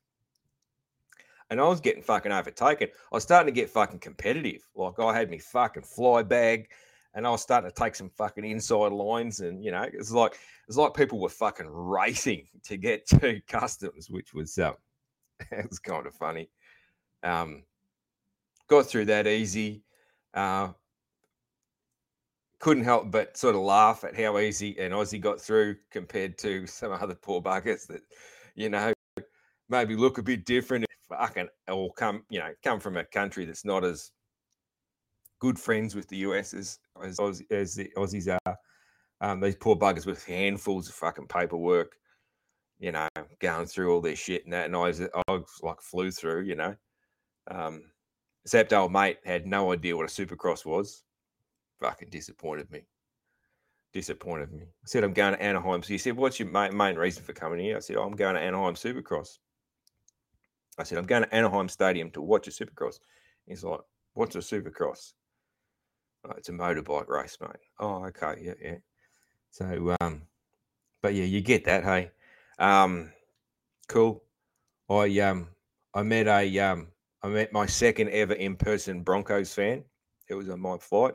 And 1.50 1.61
I 1.61 1.64
was 1.64 1.81
getting 1.81 2.02
fucking 2.02 2.31
overtaken. 2.31 2.88
I 3.12 3.16
was 3.16 3.25
starting 3.25 3.52
to 3.52 3.61
get 3.61 3.71
fucking 3.71 3.99
competitive. 3.99 4.62
Like 4.75 4.99
I 5.00 5.16
had 5.16 5.30
me 5.30 5.38
fucking 5.38 5.83
fly 5.83 6.23
bag 6.23 6.69
and 7.14 7.26
I 7.26 7.30
was 7.30 7.42
starting 7.42 7.71
to 7.71 7.75
take 7.75 7.95
some 7.95 8.11
fucking 8.11 8.45
inside 8.45 8.92
lines, 8.92 9.40
and 9.40 9.64
you 9.64 9.71
know, 9.71 9.83
it's 9.92 10.12
like 10.12 10.38
it's 10.69 10.76
like 10.76 10.95
people 10.95 11.19
were 11.19 11.28
fucking 11.28 11.69
racing 11.69 12.47
to 12.64 12.76
get 12.76 13.07
to 13.09 13.40
customs, 13.49 14.11
which 14.11 14.33
was 14.33 14.59
um, 14.59 14.75
it 15.50 15.69
was 15.69 15.78
kind 15.78 16.07
of 16.07 16.14
funny. 16.14 16.49
Um, 17.23 17.64
got 18.69 18.87
through 18.87 19.07
that 19.07 19.26
easy. 19.26 19.83
Uh, 20.34 20.70
couldn't 22.60 22.84
help 22.84 23.10
but 23.10 23.37
sort 23.37 23.54
of 23.54 23.62
laugh 23.62 24.04
at 24.04 24.14
how 24.14 24.38
easy 24.38 24.78
an 24.78 24.92
Aussie 24.92 25.20
got 25.20 25.40
through 25.40 25.76
compared 25.90 26.37
to 26.38 26.66
some 26.66 26.92
other 26.92 27.14
poor 27.14 27.40
buggers 27.40 27.87
that, 27.87 28.02
you 28.54 28.68
know, 28.68 28.92
maybe 29.68 29.96
look 29.96 30.18
a 30.18 30.22
bit 30.22 30.44
different. 30.44 30.84
Fucking 31.08 31.49
or 31.66 31.92
come, 31.94 32.22
you 32.30 32.38
know, 32.38 32.52
come 32.62 32.78
from 32.78 32.96
a 32.96 33.04
country 33.04 33.44
that's 33.44 33.64
not 33.64 33.82
as 33.82 34.12
good 35.40 35.58
friends 35.58 35.94
with 35.96 36.06
the 36.08 36.18
US 36.18 36.54
as 36.54 36.78
as, 37.02 37.42
as 37.50 37.75
the 37.75 37.90
Aussies 37.96 38.38
are. 38.46 38.56
Um, 39.22 39.40
these 39.40 39.56
poor 39.56 39.76
buggers 39.76 40.06
with 40.06 40.25
handfuls 40.25 40.88
of 40.88 40.94
fucking 40.94 41.26
paperwork, 41.26 41.96
you 42.78 42.92
know, 42.92 43.08
going 43.40 43.66
through 43.66 43.92
all 43.92 44.00
their 44.00 44.16
shit 44.16 44.44
and 44.44 44.52
that. 44.52 44.66
And 44.66 44.76
I 44.76 44.80
was, 44.80 45.00
I 45.00 45.22
was 45.28 45.60
like 45.62 45.80
flew 45.80 46.10
through, 46.10 46.42
you 46.42 46.54
know. 46.54 46.75
Um, 47.50 47.82
except 48.44 48.73
old 48.73 48.92
mate 48.92 49.18
had 49.25 49.47
no 49.47 49.73
idea 49.73 49.97
what 49.97 50.11
a 50.11 50.12
supercross 50.12 50.64
was. 50.64 51.02
Fucking 51.80 52.11
disappointed 52.11 52.70
me. 52.70 52.82
Disappointed 53.92 54.52
me. 54.52 54.62
I 54.62 54.87
said, 54.87 55.02
I'm 55.02 55.12
going 55.12 55.35
to 55.35 55.42
Anaheim. 55.42 55.82
So 55.82 55.88
he 55.88 55.99
said, 55.99 56.16
What's 56.16 56.38
your 56.38 56.49
main, 56.49 56.76
main 56.76 56.97
reason 56.97 57.25
for 57.25 57.32
coming 57.32 57.59
here? 57.59 57.76
I 57.76 57.80
said, 57.80 57.97
oh, 57.97 58.02
I'm 58.02 58.16
going 58.16 58.35
to 58.35 58.40
Anaheim 58.40 58.75
Supercross. 58.75 59.38
I 60.78 60.85
said, 60.85 60.99
I'm 60.99 61.06
going 61.06 61.23
to 61.23 61.35
Anaheim 61.35 61.68
Stadium 61.68 62.11
to 62.12 62.23
watch 62.23 62.47
a 62.47 62.50
supercross. 62.50 63.00
He's 63.47 63.64
like, 63.64 63.80
What's 64.14 64.37
a 64.37 64.38
supercross? 64.38 65.12
Oh, 66.25 66.32
it's 66.37 66.49
a 66.49 66.52
motorbike 66.52 67.09
race, 67.09 67.38
mate. 67.40 67.50
Oh, 67.78 68.04
okay, 68.06 68.40
yeah, 68.42 68.54
yeah. 68.61 68.76
So, 69.50 69.97
um, 70.00 70.23
but 71.02 71.14
yeah, 71.14 71.25
you 71.25 71.40
get 71.40 71.64
that, 71.64 71.85
hey. 71.85 72.11
Um, 72.59 73.12
cool. 73.88 74.23
I 74.88 75.18
um, 75.20 75.49
I 75.94 76.02
met 76.02 76.26
a 76.26 76.59
um, 76.59 76.88
I 77.22 77.28
met 77.28 77.52
my 77.52 77.66
second 77.66 78.08
ever 78.10 78.34
in 78.34 78.56
person 78.56 79.02
Broncos 79.02 79.52
fan. 79.52 79.84
It 80.28 80.34
was 80.34 80.48
on 80.48 80.60
my 80.60 80.78
flight, 80.78 81.14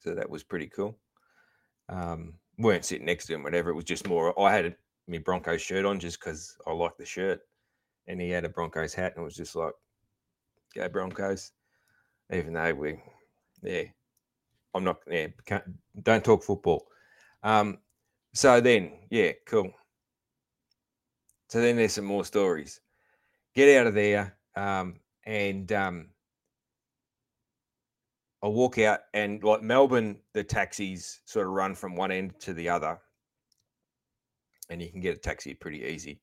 so 0.00 0.14
that 0.14 0.30
was 0.30 0.42
pretty 0.42 0.68
cool. 0.68 0.98
Um, 1.88 2.34
weren't 2.58 2.84
sitting 2.84 3.06
next 3.06 3.26
to 3.26 3.34
him, 3.34 3.42
whatever. 3.42 3.70
It 3.70 3.74
was 3.74 3.84
just 3.84 4.06
more. 4.08 4.38
I 4.40 4.54
had 4.54 4.76
my 5.08 5.18
Broncos 5.18 5.60
shirt 5.60 5.84
on 5.84 5.98
just 5.98 6.20
because 6.20 6.56
I 6.66 6.72
like 6.72 6.96
the 6.96 7.04
shirt, 7.04 7.40
and 8.06 8.20
he 8.20 8.30
had 8.30 8.44
a 8.44 8.48
Broncos 8.48 8.94
hat, 8.94 9.12
and 9.16 9.22
it 9.22 9.24
was 9.24 9.36
just 9.36 9.56
like, 9.56 9.74
"Go 10.74 10.88
Broncos!" 10.88 11.52
Even 12.32 12.54
though 12.54 12.74
we 12.74 13.02
yeah. 13.62 13.84
I'm 14.74 14.84
not. 14.84 15.00
Yeah, 15.10 15.28
don't 16.02 16.24
talk 16.24 16.42
football. 16.42 16.86
Um, 17.42 17.78
so 18.34 18.60
then, 18.60 18.92
yeah, 19.10 19.32
cool. 19.46 19.70
So 21.48 21.60
then 21.60 21.76
there's 21.76 21.92
some 21.92 22.06
more 22.06 22.24
stories. 22.24 22.80
Get 23.54 23.78
out 23.78 23.86
of 23.86 23.94
there, 23.94 24.36
um, 24.56 24.96
and 25.26 25.70
um, 25.72 26.08
I 28.42 28.48
walk 28.48 28.78
out, 28.78 29.00
and 29.12 29.42
like 29.44 29.62
Melbourne, 29.62 30.18
the 30.32 30.42
taxis 30.42 31.20
sort 31.26 31.46
of 31.46 31.52
run 31.52 31.74
from 31.74 31.94
one 31.94 32.10
end 32.10 32.38
to 32.40 32.54
the 32.54 32.68
other, 32.68 32.98
and 34.70 34.80
you 34.80 34.90
can 34.90 35.00
get 35.00 35.16
a 35.16 35.20
taxi 35.20 35.52
pretty 35.54 35.82
easy. 35.82 36.20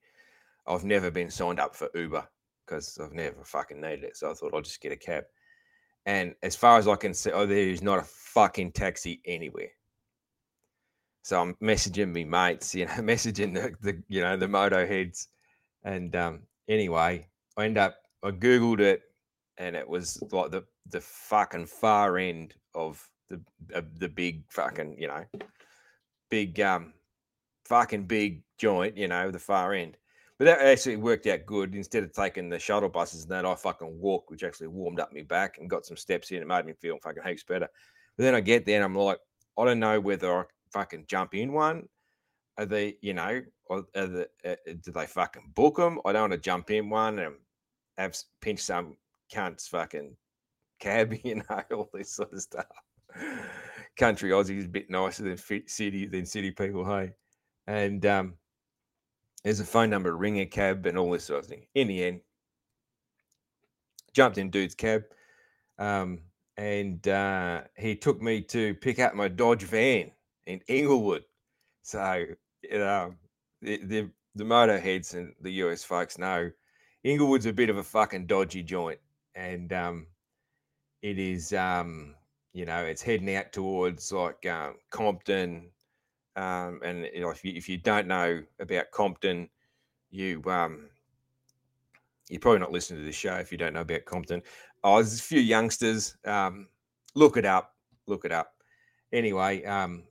I've 0.68 0.84
never 0.84 1.12
been 1.12 1.30
signed 1.30 1.60
up 1.60 1.76
for 1.76 1.90
Uber 1.96 2.28
because 2.66 2.98
I've 3.02 3.14
never 3.14 3.44
fucking 3.44 3.80
needed 3.80 4.04
it, 4.04 4.18
so 4.18 4.32
I 4.32 4.34
thought 4.34 4.54
I'll 4.54 4.62
just 4.62 4.82
get 4.82 4.92
a 4.92 4.98
cab. 4.98 5.24
And 6.06 6.34
as 6.44 6.56
far 6.56 6.80
as 6.80 6.88
I 6.88 6.96
can 6.96 7.14
see, 7.14 7.32
oh, 7.32 7.46
there 7.46 7.58
is 7.58 7.82
not 7.82 8.00
a 8.00 8.04
fucking 8.04 8.72
taxi 8.72 9.22
anywhere. 9.26 9.70
So 11.22 11.42
I'm 11.42 11.54
messaging 11.56 12.12
me 12.12 12.24
mates, 12.24 12.74
you 12.74 12.86
know, 12.86 12.92
messaging 12.98 13.54
the, 13.54 13.76
the 13.82 14.02
you 14.08 14.22
know 14.22 14.36
the 14.36 14.48
moto 14.48 14.88
heads, 14.88 15.28
and 15.84 16.16
um, 16.16 16.42
anyway, 16.70 17.28
I 17.58 17.66
end 17.66 17.78
up 17.78 17.98
I 18.24 18.32
googled 18.32 18.80
it, 18.80 19.02
and 19.58 19.76
it 19.76 19.88
was 19.88 20.22
like 20.32 20.52
the 20.52 20.64
the 20.90 21.02
fucking 21.02 21.66
far 21.66 22.18
end 22.18 22.54
of 22.74 23.06
the 23.28 23.42
the 23.98 24.08
big 24.08 24.44
fucking 24.50 24.96
you 24.98 25.08
know 25.08 25.26
big 26.30 26.60
um 26.62 26.94
fucking 27.66 28.06
big 28.06 28.44
joint, 28.58 28.98
you 28.98 29.08
know, 29.08 29.32
the 29.32 29.40
far 29.40 29.74
end. 29.74 29.98
But 30.38 30.46
that 30.46 30.62
actually 30.62 30.96
worked 30.96 31.28
out 31.28 31.46
good. 31.46 31.76
Instead 31.76 32.04
of 32.04 32.14
taking 32.14 32.50
the 32.50 32.58
shuttle 32.58 32.90
buses 32.90 33.24
and 33.24 33.32
that, 33.32 33.46
I 33.46 33.56
fucking 33.56 34.00
walked, 34.00 34.32
which 34.32 34.44
actually 34.44 34.68
warmed 34.68 35.00
up 35.00 35.14
my 35.14 35.24
back 35.24 35.58
and 35.58 35.70
got 35.70 35.86
some 35.86 35.98
steps 35.98 36.32
in. 36.32 36.42
It 36.42 36.48
made 36.48 36.66
me 36.66 36.74
feel 36.74 36.98
fucking 37.04 37.24
heaps 37.26 37.44
better. 37.44 37.68
But 38.18 38.24
then 38.24 38.36
I 38.36 38.40
get 38.40 38.66
there 38.66 38.78
and 38.78 38.86
I'm 38.86 38.96
like, 38.96 39.20
I 39.58 39.66
don't 39.66 39.80
know 39.80 40.00
whether 40.00 40.40
I 40.40 40.44
fucking 40.72 41.06
jump 41.08 41.36
in 41.36 41.52
one. 41.52 41.88
Are 42.60 42.66
they, 42.66 42.98
you 43.00 43.14
know, 43.14 43.42
or 43.68 43.86
the, 43.94 44.28
uh, 44.44 44.56
do 44.84 44.92
they 44.92 45.06
fucking 45.06 45.54
book 45.56 45.78
them? 45.78 46.02
I 46.06 46.12
don't 46.12 46.24
want 46.24 46.34
to 46.34 46.38
jump 46.38 46.70
in 46.72 46.90
one 46.90 47.18
and 47.20 47.36
have 47.98 48.18
pinch 48.42 48.60
some 48.60 48.98
cunts 49.34 49.70
fucking 49.70 50.14
cab, 50.82 51.16
you 51.24 51.36
know, 51.36 51.64
all 51.72 51.90
this 51.94 52.12
sort 52.12 52.34
of 52.34 52.42
stuff. 52.42 52.66
Country 53.98 54.32
Aussie 54.32 54.58
is 54.58 54.66
a 54.66 54.70
bit 54.70 54.90
nicer 54.90 55.24
than 55.24 55.68
city 55.68 56.06
than 56.06 56.26
city 56.26 56.52
people, 56.52 56.84
hey. 56.86 57.14
And 57.66 58.06
um, 58.06 58.34
there's 59.46 59.62
a 59.62 59.66
phone 59.66 59.90
number 59.90 60.18
ring 60.18 60.42
a 60.42 60.46
cab 60.46 60.86
and 60.86 60.98
all 60.98 61.12
this 61.12 61.24
sort 61.24 61.40
of 61.40 61.46
thing. 61.46 61.66
In 61.76 61.88
the 61.88 62.04
end, 62.04 62.20
jumped 64.14 64.38
in 64.38 64.50
dude's 64.50 64.76
cab, 64.76 65.04
um, 65.78 66.20
and 66.58 67.08
uh, 67.08 67.62
he 67.78 67.96
took 67.96 68.22
me 68.22 68.42
to 68.42 68.74
pick 68.76 69.00
up 69.00 69.16
my 69.16 69.30
Dodge 69.30 69.64
van 69.64 70.12
in 70.46 70.60
Inglewood. 70.68 71.24
So, 71.84 72.26
you 72.64 72.80
know, 72.80 73.14
the, 73.62 73.78
the, 73.86 74.10
the 74.36 74.46
motor 74.46 74.80
heads 74.80 75.14
and 75.14 75.34
the 75.42 75.52
US 75.54 75.84
folks 75.84 76.18
know 76.18 76.52
Inglewood's 77.04 77.46
a 77.46 77.54
bit 77.54 77.70
of 77.70 77.78
a 77.78 77.84
fucking 77.84 78.28
dodgy 78.28 78.64
joint. 78.64 79.00
And 79.36 79.72
um, 79.72 80.08
it 81.02 81.18
is, 81.18 81.54
um, 81.54 82.16
you 82.54 82.66
know, 82.66 82.84
it's 82.84 83.02
heading 83.02 83.34
out 83.36 83.54
towards 83.54 84.12
like 84.12 84.46
um, 84.46 84.76
Compton. 84.90 85.70
Um, 86.36 86.82
and 86.84 87.08
you 87.14 87.22
know, 87.22 87.30
if 87.30 87.44
you, 87.44 87.54
if 87.56 87.70
you 87.70 87.78
don't 87.78 88.08
know 88.08 88.42
about 88.60 88.92
Compton, 88.92 89.50
you 90.12 90.42
um, 90.48 90.90
you're 92.30 92.40
probably 92.40 92.60
not 92.60 92.72
listening 92.72 93.00
to 93.00 93.06
this 93.06 93.16
show 93.16 93.36
if 93.36 93.52
you 93.52 93.58
don't 93.58 93.74
know 93.74 93.82
about 93.82 94.06
Compton. 94.06 94.42
Oh, 94.84 94.96
there's 94.96 95.20
a 95.20 95.24
few 95.24 95.40
youngsters. 95.40 96.16
Um, 96.26 96.68
look 97.16 97.38
it 97.38 97.46
up. 97.46 97.76
Look 98.08 98.26
it 98.26 98.32
up. 98.32 98.54
Anyway, 99.12 99.64
um, 99.66 100.04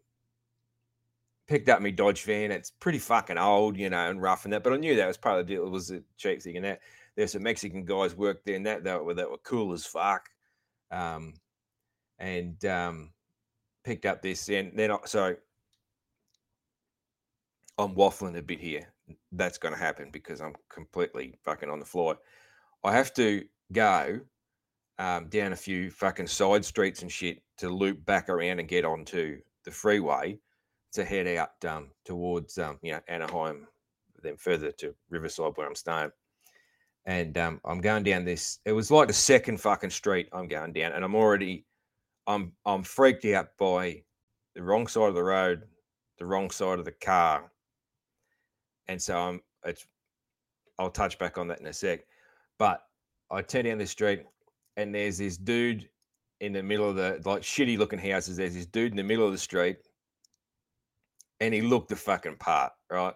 picked 1.49 1.69
up 1.69 1.81
my 1.81 1.91
Dodge 1.91 2.23
van. 2.23 2.53
It's 2.53 2.71
pretty 2.71 2.99
fucking 2.99 3.39
old, 3.39 3.77
you 3.77 3.91
know, 3.91 4.11
and 4.11 4.23
rough 4.23 4.45
and 4.45 4.53
that. 4.53 4.63
But 4.63 4.75
I 4.75 4.77
knew 4.77 4.95
that 4.97 5.09
was 5.09 5.17
part 5.17 5.41
of 5.41 5.47
the 5.47 5.55
deal. 5.55 5.67
It 5.67 5.71
was 5.71 5.91
a 5.91 6.03
cheap 6.17 6.43
thing 6.43 6.57
and 6.57 6.65
that. 6.65 6.81
There's 7.17 7.33
some 7.33 7.43
Mexican 7.43 7.85
guys 7.85 8.15
worked 8.15 8.47
there 8.47 8.55
and 8.55 8.67
that 8.67 8.85
that 8.85 9.05
were 9.05 9.15
that 9.15 9.29
were 9.29 9.39
cool 9.39 9.73
as 9.73 9.85
fuck. 9.85 10.29
Um, 10.93 11.35
and 12.21 12.65
um, 12.65 13.11
picked 13.83 14.07
up 14.07 14.23
this 14.23 14.49
and 14.49 14.73
then 14.77 14.93
I, 14.93 14.99
so 15.05 15.35
I'm 17.77 17.95
waffling 17.95 18.39
a 18.39 18.43
bit 18.43 18.61
here. 18.61 18.93
That's 19.33 19.59
going 19.59 19.75
to 19.75 19.81
happen 19.81 20.11
because 20.13 20.41
I'm 20.41 20.55
completely 20.69 21.35
fucking 21.45 21.71
on 21.71 21.81
the 21.81 21.85
fly. 21.85 22.15
I 22.85 22.93
have 22.93 23.13
to 23.15 23.45
go 23.73 24.21
um, 24.99 25.29
down 25.29 25.53
a 25.53 25.57
few 25.57 25.91
fucking 25.91 26.27
side 26.27 26.65
streets 26.65 27.03
and 27.03 27.11
shit 27.11 27.43
to 27.59 27.69
loop 27.69 28.05
back 28.05 28.29
around 28.29 28.61
and 28.61 28.69
get 28.69 28.85
onto 28.85 29.41
the 29.65 29.71
freeway 29.71 30.39
to 30.93 31.05
head 31.05 31.27
out 31.27 31.65
um, 31.65 31.91
towards 32.05 32.59
um, 32.59 32.79
you 32.83 32.93
know 32.93 33.01
Anaheim, 33.09 33.67
then 34.23 34.37
further 34.37 34.73
to 34.73 34.95
Riverside 35.11 35.53
where 35.55 35.67
I'm 35.67 35.75
staying. 35.75 36.11
And 37.07 37.39
um, 37.39 37.61
I'm 37.65 37.81
going 37.81 38.03
down 38.03 38.25
this. 38.25 38.59
It 38.65 38.73
was 38.73 38.91
like 38.91 39.09
the 39.09 39.15
second 39.15 39.61
fucking 39.61 39.91
street 39.91 40.29
I'm 40.33 40.49
going 40.49 40.73
down, 40.73 40.93
and 40.93 41.05
I'm 41.05 41.15
already, 41.15 41.65
I'm 42.27 42.53
I'm 42.67 42.83
freaked 42.83 43.25
out 43.27 43.49
by 43.59 44.03
the 44.55 44.63
wrong 44.63 44.87
side 44.87 45.09
of 45.09 45.15
the 45.15 45.23
road, 45.23 45.63
the 46.19 46.27
wrong 46.27 46.51
side 46.51 46.79
of 46.79 46.85
the 46.85 46.93
car, 46.93 47.51
and 48.89 49.01
so 49.01 49.17
I'm. 49.19 49.41
It's. 49.65 49.87
I'll 50.81 50.91
touch 50.91 51.19
back 51.19 51.39
on 51.39 51.49
that 51.49 51.59
in 51.59 51.67
a 51.67 51.73
sec, 51.73 52.05
but 52.57 52.83
I 53.33 53.43
turn 53.43 53.65
down 53.65 53.79
the 53.79 53.87
street, 53.87 54.23
and 54.77 54.95
there's 54.95 55.19
this 55.19 55.37
dude 55.37 55.89
in 56.41 56.53
the 56.53 56.63
middle 56.63 56.89
of 56.89 56.95
the 56.95 57.21
like 57.25 57.43
shitty 57.43 57.77
looking 57.79 57.99
houses. 57.99 58.37
There's 58.37 58.55
this 58.55 58.67
dude 58.67 58.93
in 58.93 58.97
the 58.97 59.03
middle 59.03 59.27
of 59.27 59.33
the 59.33 59.39
street 59.39 59.79
and 61.41 61.55
he 61.55 61.61
looked 61.61 61.89
the 61.89 61.97
fucking 61.97 62.37
part, 62.37 62.73
right? 62.91 63.15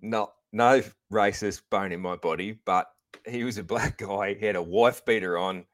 Not 0.00 0.32
no 0.52 0.82
racist 1.12 1.62
bone 1.70 1.92
in 1.92 2.00
my 2.00 2.16
body, 2.16 2.58
but 2.64 2.86
he 3.26 3.44
was 3.44 3.58
a 3.58 3.64
black 3.64 3.98
guy. 3.98 4.34
He 4.34 4.46
had 4.46 4.56
a 4.56 4.62
wife 4.62 5.04
beater 5.04 5.38
on, 5.38 5.64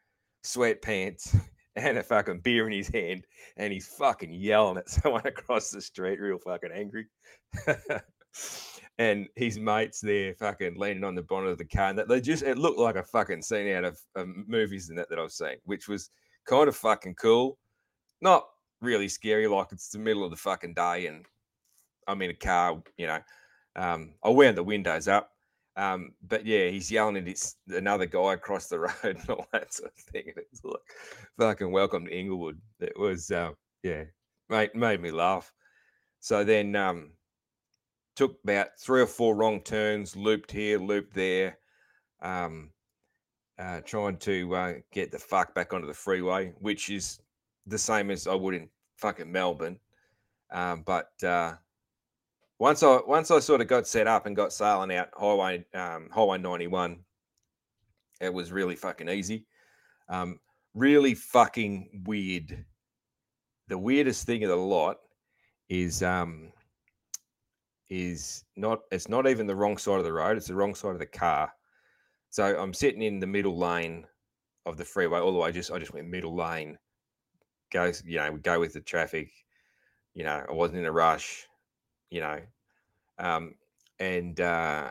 sweatpants, 0.44 1.36
and 1.76 1.98
a 1.98 2.02
fucking 2.02 2.40
beer 2.40 2.66
in 2.66 2.72
his 2.72 2.88
hand, 2.88 3.26
and 3.56 3.72
he's 3.72 3.86
fucking 3.86 4.32
yelling 4.32 4.78
at 4.78 4.88
someone 4.90 5.26
across 5.26 5.70
the 5.70 5.80
street, 5.80 6.20
real 6.20 6.38
fucking 6.38 6.72
angry. 6.74 7.06
and 8.98 9.28
his 9.36 9.58
mates 9.58 10.00
there, 10.00 10.34
fucking 10.34 10.78
leaning 10.78 11.04
on 11.04 11.14
the 11.14 11.22
bonnet 11.22 11.50
of 11.50 11.58
the 11.58 11.64
car, 11.64 11.90
and 11.90 11.98
that 11.98 12.08
they 12.08 12.20
just 12.20 12.42
it 12.42 12.58
looked 12.58 12.78
like 12.78 12.96
a 12.96 13.02
fucking 13.02 13.42
scene 13.42 13.72
out 13.74 13.84
of, 13.84 13.98
of 14.14 14.28
movies 14.46 14.88
and 14.88 14.98
that 14.98 15.08
that 15.10 15.18
I've 15.18 15.32
seen, 15.32 15.56
which 15.64 15.88
was 15.88 16.10
kind 16.46 16.68
of 16.68 16.76
fucking 16.76 17.14
cool. 17.14 17.58
Not 18.20 18.46
really 18.80 19.08
scary, 19.08 19.46
like 19.46 19.68
it's 19.72 19.88
the 19.88 19.98
middle 19.98 20.24
of 20.24 20.30
the 20.30 20.36
fucking 20.36 20.74
day 20.74 21.06
and 21.06 21.24
I'm 22.10 22.22
in 22.22 22.30
a 22.30 22.34
car, 22.34 22.82
you 22.96 23.06
know, 23.06 23.20
um, 23.76 24.14
I 24.24 24.30
wound 24.30 24.56
the 24.56 24.62
windows 24.62 25.08
up. 25.08 25.30
Um, 25.76 26.12
but 26.26 26.44
yeah, 26.44 26.68
he's 26.68 26.90
yelling 26.90 27.16
at 27.16 27.26
his, 27.26 27.56
another 27.68 28.06
guy 28.06 28.34
across 28.34 28.66
the 28.66 28.78
road 28.80 28.92
and 29.02 29.30
all 29.30 29.46
that 29.52 29.72
sort 29.72 29.92
of 29.96 30.04
thing. 30.12 30.24
And 30.26 30.38
it 30.38 30.48
was 30.50 30.64
like, 30.64 30.80
fucking 31.38 31.70
welcome 31.70 32.06
to 32.06 32.14
Inglewood. 32.16 32.60
It 32.80 32.98
was, 32.98 33.30
uh, 33.30 33.52
yeah, 33.82 34.04
made, 34.48 34.74
made 34.74 35.00
me 35.00 35.10
laugh. 35.10 35.52
So 36.18 36.44
then 36.44 36.76
um, 36.76 37.12
took 38.16 38.36
about 38.44 38.78
three 38.78 39.00
or 39.00 39.06
four 39.06 39.34
wrong 39.34 39.60
turns, 39.60 40.16
looped 40.16 40.50
here, 40.50 40.78
looped 40.78 41.14
there, 41.14 41.58
um, 42.20 42.70
uh, 43.58 43.80
trying 43.80 44.16
to 44.18 44.54
uh, 44.54 44.74
get 44.92 45.12
the 45.12 45.18
fuck 45.18 45.54
back 45.54 45.72
onto 45.72 45.86
the 45.86 45.94
freeway, 45.94 46.52
which 46.58 46.90
is 46.90 47.20
the 47.66 47.78
same 47.78 48.10
as 48.10 48.26
I 48.26 48.34
would 48.34 48.54
in 48.54 48.68
fucking 48.96 49.30
Melbourne. 49.30 49.78
Um, 50.50 50.82
but 50.84 51.10
uh, 51.22 51.54
once 52.60 52.82
I 52.82 53.00
once 53.06 53.30
I 53.30 53.40
sort 53.40 53.62
of 53.62 53.68
got 53.68 53.88
set 53.88 54.06
up 54.06 54.26
and 54.26 54.36
got 54.36 54.52
sailing 54.52 54.94
out 54.94 55.08
highway 55.14 55.64
um, 55.74 56.10
highway 56.12 56.36
91, 56.38 56.98
it 58.20 58.32
was 58.32 58.52
really 58.52 58.76
fucking 58.76 59.08
easy. 59.08 59.46
Um, 60.10 60.38
really 60.74 61.14
fucking 61.14 62.02
weird. 62.04 62.64
The 63.68 63.78
weirdest 63.78 64.26
thing 64.26 64.44
of 64.44 64.50
the 64.50 64.56
lot 64.56 64.98
is 65.70 66.02
um, 66.02 66.52
is 67.88 68.44
not 68.56 68.80
it's 68.92 69.08
not 69.08 69.26
even 69.26 69.46
the 69.46 69.56
wrong 69.56 69.78
side 69.78 69.98
of 69.98 70.04
the 70.04 70.12
road, 70.12 70.36
it's 70.36 70.48
the 70.48 70.54
wrong 70.54 70.74
side 70.74 70.92
of 70.92 70.98
the 70.98 71.06
car. 71.06 71.50
So 72.28 72.44
I'm 72.44 72.74
sitting 72.74 73.02
in 73.02 73.20
the 73.20 73.26
middle 73.26 73.56
lane 73.56 74.06
of 74.66 74.76
the 74.76 74.84
freeway, 74.84 75.18
although 75.18 75.42
I 75.42 75.50
just 75.50 75.72
I 75.72 75.78
just 75.78 75.94
went 75.94 76.08
middle 76.08 76.36
lane. 76.36 76.76
Goes, 77.72 78.02
you 78.04 78.18
know, 78.18 78.36
go 78.36 78.60
with 78.60 78.74
the 78.74 78.80
traffic. 78.82 79.30
You 80.12 80.24
know, 80.24 80.44
I 80.46 80.52
wasn't 80.52 80.80
in 80.80 80.86
a 80.86 80.92
rush 80.92 81.46
you 82.10 82.20
know, 82.20 82.40
um, 83.18 83.54
and 83.98 84.40
uh, 84.40 84.90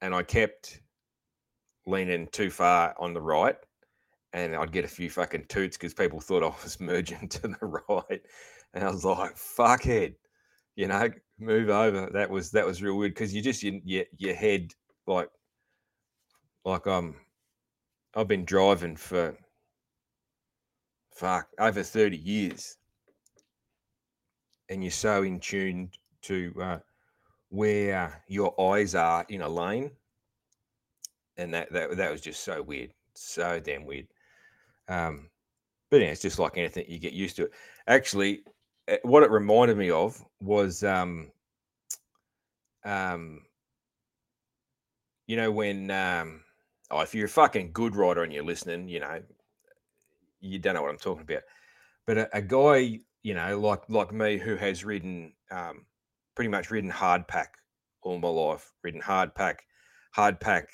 and 0.00 0.14
I 0.14 0.22
kept 0.22 0.80
leaning 1.86 2.26
too 2.28 2.50
far 2.50 2.94
on 2.98 3.12
the 3.12 3.20
right, 3.20 3.56
and 4.32 4.56
I'd 4.56 4.72
get 4.72 4.84
a 4.84 4.88
few 4.88 5.10
fucking 5.10 5.46
toots 5.48 5.76
because 5.76 5.94
people 5.94 6.20
thought 6.20 6.42
I 6.42 6.52
was 6.62 6.80
merging 6.80 7.28
to 7.28 7.48
the 7.48 7.82
right, 7.88 8.22
and 8.72 8.84
I 8.84 8.90
was 8.90 9.04
like, 9.04 9.36
"Fuckhead," 9.36 10.14
you 10.76 10.88
know, 10.88 11.08
move 11.38 11.70
over. 11.70 12.08
That 12.12 12.30
was 12.30 12.50
that 12.52 12.66
was 12.66 12.82
real 12.82 12.96
weird 12.96 13.14
because 13.14 13.34
you 13.34 13.42
just 13.42 13.62
you, 13.62 13.80
you, 13.84 14.04
your 14.16 14.34
head 14.34 14.72
like 15.06 15.28
like 16.64 16.86
I'm 16.86 17.16
I've 18.14 18.28
been 18.28 18.44
driving 18.44 18.96
for 18.96 19.36
fuck 21.10 21.48
over 21.58 21.82
thirty 21.82 22.16
years, 22.16 22.76
and 24.68 24.82
you're 24.82 24.90
so 24.90 25.22
in 25.22 25.40
tune 25.40 25.90
to 26.24 26.52
uh, 26.60 26.78
where 27.50 28.22
your 28.28 28.58
eyes 28.60 28.94
are 28.94 29.24
in 29.28 29.42
a 29.42 29.48
lane, 29.48 29.90
and 31.36 31.52
that 31.54 31.72
that 31.72 31.96
that 31.96 32.12
was 32.12 32.20
just 32.20 32.44
so 32.44 32.62
weird, 32.62 32.92
so 33.14 33.60
damn 33.60 33.86
weird. 33.86 34.06
Um, 34.88 35.30
but 35.90 36.00
yeah, 36.00 36.08
it's 36.08 36.22
just 36.22 36.38
like 36.38 36.56
anything, 36.56 36.86
you 36.88 36.98
get 36.98 37.12
used 37.12 37.36
to 37.36 37.44
it. 37.44 37.52
Actually, 37.86 38.42
eh, 38.88 38.98
what 39.02 39.22
it 39.22 39.30
reminded 39.30 39.76
me 39.76 39.90
of 39.90 40.22
was, 40.40 40.82
um, 40.82 41.30
um, 42.84 43.42
you 45.26 45.36
know, 45.36 45.52
when 45.52 45.90
um, 45.90 46.42
oh, 46.90 47.00
if 47.00 47.14
you're 47.14 47.26
a 47.26 47.28
fucking 47.28 47.70
good 47.72 47.96
rider 47.96 48.22
and 48.22 48.32
you're 48.32 48.44
listening, 48.44 48.88
you 48.88 49.00
know, 49.00 49.22
you 50.40 50.58
don't 50.58 50.74
know 50.74 50.82
what 50.82 50.90
I'm 50.90 50.98
talking 50.98 51.22
about. 51.22 51.42
But 52.06 52.18
a, 52.18 52.36
a 52.36 52.42
guy, 52.42 53.00
you 53.22 53.34
know, 53.34 53.58
like 53.58 53.88
like 53.88 54.12
me, 54.12 54.36
who 54.36 54.56
has 54.56 54.84
ridden 54.84 55.32
um, 55.50 55.86
pretty 56.34 56.48
much 56.48 56.70
ridden 56.70 56.90
hard 56.90 57.26
pack 57.28 57.56
all 58.02 58.18
my 58.18 58.28
life, 58.28 58.72
ridden 58.82 59.00
hard 59.00 59.34
pack, 59.34 59.64
hard 60.12 60.38
pack, 60.40 60.68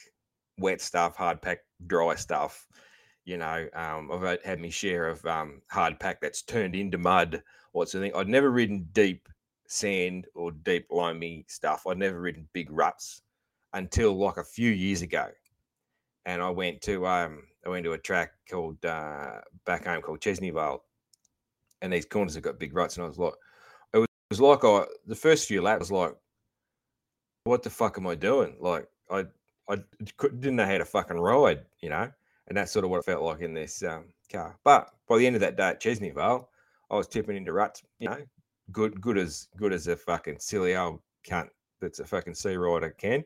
wet 0.58 0.80
stuff, 0.80 1.16
hard 1.16 1.40
pack, 1.40 1.58
dry 1.86 2.14
stuff. 2.14 2.66
You 3.24 3.36
know, 3.36 3.68
um, 3.74 4.10
I've 4.10 4.42
had 4.42 4.60
my 4.60 4.70
share 4.70 5.08
of 5.08 5.24
um, 5.26 5.62
hard 5.70 6.00
pack 6.00 6.20
that's 6.20 6.42
turned 6.42 6.74
into 6.74 6.98
mud 6.98 7.42
or 7.72 7.86
something. 7.86 8.12
I'd 8.14 8.28
never 8.28 8.50
ridden 8.50 8.88
deep 8.92 9.28
sand 9.68 10.26
or 10.34 10.50
deep 10.50 10.86
loamy 10.90 11.44
stuff. 11.48 11.86
I'd 11.86 11.98
never 11.98 12.20
ridden 12.20 12.48
big 12.52 12.70
ruts 12.70 13.22
until 13.72 14.18
like 14.18 14.36
a 14.36 14.44
few 14.44 14.70
years 14.70 15.02
ago, 15.02 15.28
and 16.26 16.42
I 16.42 16.50
went 16.50 16.80
to 16.82 17.06
um, 17.06 17.44
I 17.64 17.68
went 17.68 17.84
to 17.84 17.92
a 17.92 17.98
track 17.98 18.32
called 18.50 18.84
uh, 18.84 19.40
back 19.64 19.86
home 19.86 20.02
called 20.02 20.20
Chesney 20.20 20.50
Vale, 20.50 20.82
and 21.82 21.92
these 21.92 22.06
corners 22.06 22.34
have 22.34 22.42
got 22.42 22.58
big 22.58 22.74
ruts, 22.74 22.96
and 22.96 23.04
I 23.04 23.08
was 23.08 23.18
like, 23.18 23.34
was, 24.30 24.40
like 24.40 24.64
I 24.64 24.84
the 25.06 25.14
first 25.14 25.49
few 25.49 25.62
laps 25.62 25.80
was 25.80 25.92
like, 25.92 26.14
what 27.44 27.62
the 27.62 27.70
fuck 27.70 27.99
am 27.99 28.06
I 28.06 28.14
doing? 28.14 28.56
Like 28.60 28.88
I 29.10 29.26
I 29.68 29.76
didn't 30.20 30.56
know 30.56 30.66
how 30.66 30.78
to 30.78 30.84
fucking 30.84 31.18
ride, 31.18 31.64
you 31.80 31.90
know, 31.90 32.10
and 32.49 32.56
that's 32.56 32.72
sort 32.72 32.84
of 32.84 32.90
what 32.90 32.99
it 32.99 33.04
felt 33.04 33.22
like 33.22 33.40
in 33.40 33.54
this 33.54 33.82
um, 33.82 34.04
car. 34.30 34.58
But 34.64 34.90
by 35.08 35.18
the 35.18 35.26
end 35.26 35.37
of 35.37 35.40
that 35.40 35.56
day 35.56 35.68
at 35.68 35.80
Chesney 35.80 36.10
Vale, 36.10 36.49
I 36.90 36.96
was 36.96 37.06
tipping 37.06 37.37
into 37.37 37.52
ruts, 37.52 37.82
you 37.99 38.08
know, 38.08 38.18
good 38.72 39.00
good 39.00 39.18
as 39.18 39.49
good 39.56 39.72
as 39.72 39.87
a 39.87 39.96
fucking 39.96 40.38
silly 40.38 40.76
old 40.76 41.00
cunt 41.26 41.49
that's 41.80 42.00
a 42.00 42.04
fucking 42.04 42.34
C 42.34 42.56
rider 42.56 42.90
can. 42.90 43.25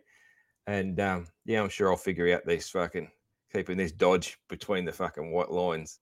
And 0.66 0.98
um, 1.00 1.26
yeah, 1.44 1.62
I'm 1.62 1.68
sure 1.68 1.90
I'll 1.90 1.96
figure 1.96 2.34
out 2.34 2.46
these 2.46 2.68
fucking 2.68 3.10
keeping 3.52 3.76
this 3.76 3.92
dodge 3.92 4.38
between 4.48 4.84
the 4.84 4.92
fucking 4.92 5.30
white 5.30 5.50
lines. 5.50 6.00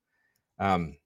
Um, 0.58 0.96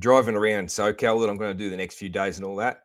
driving 0.00 0.34
around 0.34 0.68
SoCal 0.68 1.20
that 1.20 1.30
I'm 1.30 1.36
going 1.36 1.56
to 1.56 1.64
do 1.64 1.70
the 1.70 1.76
next 1.76 1.96
few 1.96 2.08
days 2.08 2.36
and 2.36 2.44
all 2.44 2.56
that. 2.56 2.84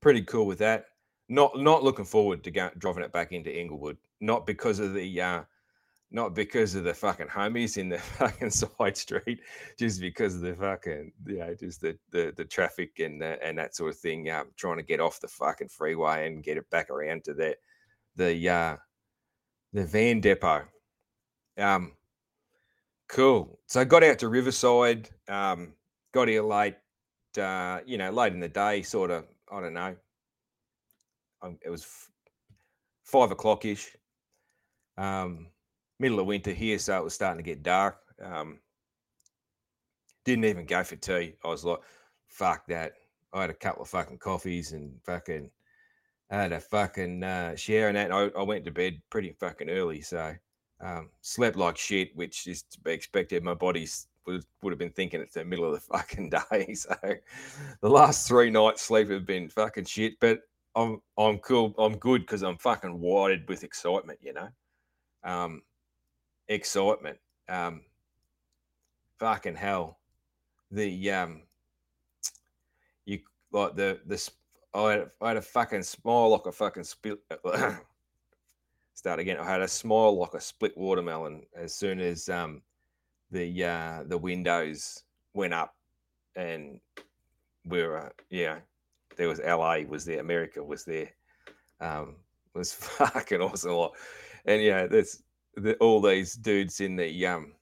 Pretty 0.00 0.22
cool 0.22 0.46
with 0.46 0.58
that. 0.58 0.86
Not 1.28 1.58
not 1.58 1.84
looking 1.84 2.04
forward 2.04 2.42
to 2.44 2.50
go, 2.50 2.70
driving 2.78 3.04
it 3.04 3.12
back 3.12 3.32
into 3.32 3.56
Inglewood. 3.56 3.96
Not 4.20 4.46
because 4.46 4.78
of 4.78 4.94
the 4.94 5.20
uh, 5.20 5.42
not 6.10 6.34
because 6.34 6.74
of 6.74 6.84
the 6.84 6.94
fucking 6.94 7.26
homies 7.26 7.76
in 7.76 7.88
the 7.88 7.98
fucking 8.18 8.50
side 8.50 8.96
street, 8.96 9.40
just 9.78 10.00
because 10.00 10.34
of 10.34 10.40
the 10.40 10.54
fucking 10.54 11.12
you 11.26 11.38
know 11.38 11.54
just 11.54 11.80
the 11.80 11.98
the, 12.10 12.32
the 12.36 12.44
traffic 12.44 12.98
and 12.98 13.20
the, 13.20 13.42
and 13.44 13.58
that 13.58 13.76
sort 13.76 13.90
of 13.90 13.98
thing. 13.98 14.30
Um, 14.30 14.48
trying 14.56 14.78
to 14.78 14.82
get 14.82 15.00
off 15.00 15.20
the 15.20 15.28
fucking 15.28 15.68
freeway 15.68 16.26
and 16.26 16.42
get 16.42 16.56
it 16.56 16.68
back 16.70 16.90
around 16.90 17.24
to 17.24 17.34
the 17.34 17.56
the 18.16 18.48
uh, 18.48 18.76
the 19.72 19.84
van 19.84 20.20
depot. 20.20 20.64
Um, 21.58 21.92
cool. 23.08 23.58
So 23.66 23.80
I 23.80 23.84
got 23.84 24.04
out 24.04 24.18
to 24.20 24.28
Riverside. 24.28 25.10
Um, 25.28 25.74
got 26.18 26.28
here 26.28 26.42
late. 26.42 26.74
Uh, 27.38 27.78
you 27.86 27.98
know, 27.98 28.10
late 28.10 28.32
in 28.32 28.40
the 28.40 28.48
day, 28.48 28.82
sort 28.82 29.10
of. 29.10 29.24
I 29.52 29.60
don't 29.60 29.74
know. 29.74 29.94
Um, 31.42 31.58
it 31.64 31.70
was 31.70 31.82
f- 31.82 32.10
five 33.04 33.30
o'clock 33.30 33.64
ish. 33.64 33.96
Um, 34.96 35.46
middle 36.00 36.18
of 36.18 36.26
winter 36.26 36.52
here, 36.52 36.78
so 36.78 36.98
it 36.98 37.04
was 37.04 37.14
starting 37.14 37.42
to 37.42 37.48
get 37.48 37.62
dark. 37.62 37.98
Um, 38.22 38.58
didn't 40.24 40.46
even 40.46 40.66
go 40.66 40.82
for 40.82 40.96
tea. 40.96 41.34
I 41.44 41.48
was 41.48 41.64
like, 41.64 41.78
fuck 42.26 42.66
that. 42.66 42.94
I 43.32 43.42
had 43.42 43.50
a 43.50 43.54
couple 43.54 43.82
of 43.82 43.88
fucking 43.88 44.18
coffees 44.18 44.72
and 44.72 44.92
fucking 45.04 45.50
I 46.30 46.42
had 46.42 46.52
a 46.52 46.60
fucking 46.60 47.22
uh, 47.22 47.54
shower 47.54 47.88
and 47.88 47.96
that. 47.96 48.10
I, 48.10 48.28
I 48.36 48.42
went 48.42 48.64
to 48.64 48.70
bed 48.70 49.00
pretty 49.08 49.36
fucking 49.38 49.70
early, 49.70 50.00
so 50.00 50.34
um, 50.80 51.10
slept 51.20 51.56
like 51.56 51.76
shit, 51.76 52.10
which 52.16 52.46
is 52.48 52.64
to 52.64 52.80
be 52.80 52.90
expected. 52.90 53.44
My 53.44 53.54
body's 53.54 54.08
would, 54.28 54.44
would 54.62 54.70
have 54.70 54.78
been 54.78 54.90
thinking 54.90 55.20
it's 55.20 55.34
the 55.34 55.44
middle 55.44 55.64
of 55.64 55.72
the 55.72 55.80
fucking 55.92 56.30
day. 56.30 56.74
So 56.74 56.94
the 57.80 57.88
last 57.88 58.28
three 58.28 58.50
nights 58.50 58.82
sleep 58.82 59.10
have 59.10 59.26
been 59.26 59.48
fucking 59.48 59.86
shit, 59.86 60.14
but 60.20 60.40
I'm 60.74 61.00
I'm 61.16 61.38
cool. 61.38 61.74
I'm 61.78 61.96
good 61.96 62.22
because 62.22 62.42
I'm 62.42 62.58
fucking 62.58 63.00
wired 63.00 63.48
with 63.48 63.64
excitement, 63.64 64.18
you 64.22 64.32
know. 64.32 64.48
Um, 65.24 65.62
excitement. 66.46 67.18
Um, 67.48 67.82
fucking 69.18 69.56
hell. 69.56 69.98
The 70.70 71.10
um, 71.10 71.42
you 73.06 73.20
like 73.50 73.74
the 73.74 73.98
the 74.06 74.30
I 74.74 74.92
had, 74.92 75.10
I 75.20 75.28
had 75.28 75.36
a 75.38 75.42
fucking 75.42 75.82
smile 75.82 76.28
like 76.30 76.46
a 76.46 76.52
fucking 76.52 76.84
split. 76.84 77.18
Start 78.94 79.20
again. 79.20 79.38
I 79.38 79.44
had 79.44 79.62
a 79.62 79.68
smile 79.68 80.16
like 80.18 80.34
a 80.34 80.40
split 80.40 80.76
watermelon 80.76 81.42
as 81.56 81.74
soon 81.74 82.00
as 82.00 82.28
um 82.28 82.62
the 83.30 83.64
uh 83.64 84.02
the 84.06 84.18
windows 84.18 85.02
went 85.34 85.52
up 85.52 85.74
and 86.36 86.80
we 87.64 87.82
were 87.82 88.12
yeah 88.30 88.58
there 89.16 89.28
was 89.28 89.40
LA 89.40 89.80
was 89.88 90.04
there 90.04 90.20
America 90.20 90.62
was 90.62 90.84
there 90.84 91.10
um 91.80 92.16
was 92.54 92.72
fucking 92.74 93.40
awesome 93.40 93.88
and 94.46 94.62
yeah 94.62 94.86
there's 94.86 95.22
the, 95.56 95.76
all 95.76 96.00
these 96.00 96.34
dudes 96.34 96.80
in 96.80 96.96
the 96.96 97.26
um 97.26 97.52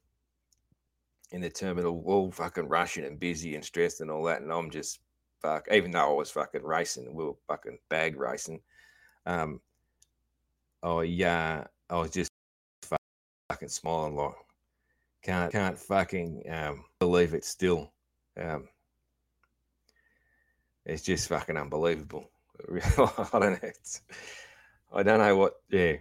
in 1.32 1.40
the 1.40 1.50
terminal 1.50 2.02
all 2.06 2.30
fucking 2.30 2.68
rushing 2.68 3.04
and 3.04 3.18
busy 3.18 3.54
and 3.54 3.64
stressed 3.64 4.00
and 4.00 4.10
all 4.10 4.22
that, 4.24 4.42
and 4.42 4.52
I'm 4.52 4.70
just 4.70 5.00
fuck. 5.40 5.66
Even 5.72 5.90
though 5.90 6.10
I 6.10 6.12
was 6.12 6.30
fucking 6.30 6.62
racing, 6.62 7.12
we 7.14 7.24
were 7.24 7.34
fucking 7.48 7.78
bag 7.88 8.18
racing. 8.18 8.60
Um, 9.26 9.60
oh 10.82 11.00
yeah, 11.00 11.64
I 11.90 11.96
was 11.98 12.10
just 12.10 12.30
fucking 13.50 13.68
smiling 13.68 14.14
like 14.16 14.34
can't 15.26 15.50
can't 15.50 15.78
fucking 15.78 16.44
um, 16.48 16.84
believe 17.00 17.34
it 17.34 17.44
still. 17.44 17.92
Um, 18.40 18.68
it's 20.84 21.02
just 21.02 21.28
fucking 21.28 21.56
unbelievable. 21.56 22.30
I 22.72 23.28
don't 23.32 23.52
know. 23.52 23.58
It's, 23.62 24.02
I 24.92 25.02
don't 25.02 25.18
know 25.18 25.36
what. 25.36 25.54
Yeah, 25.68 25.94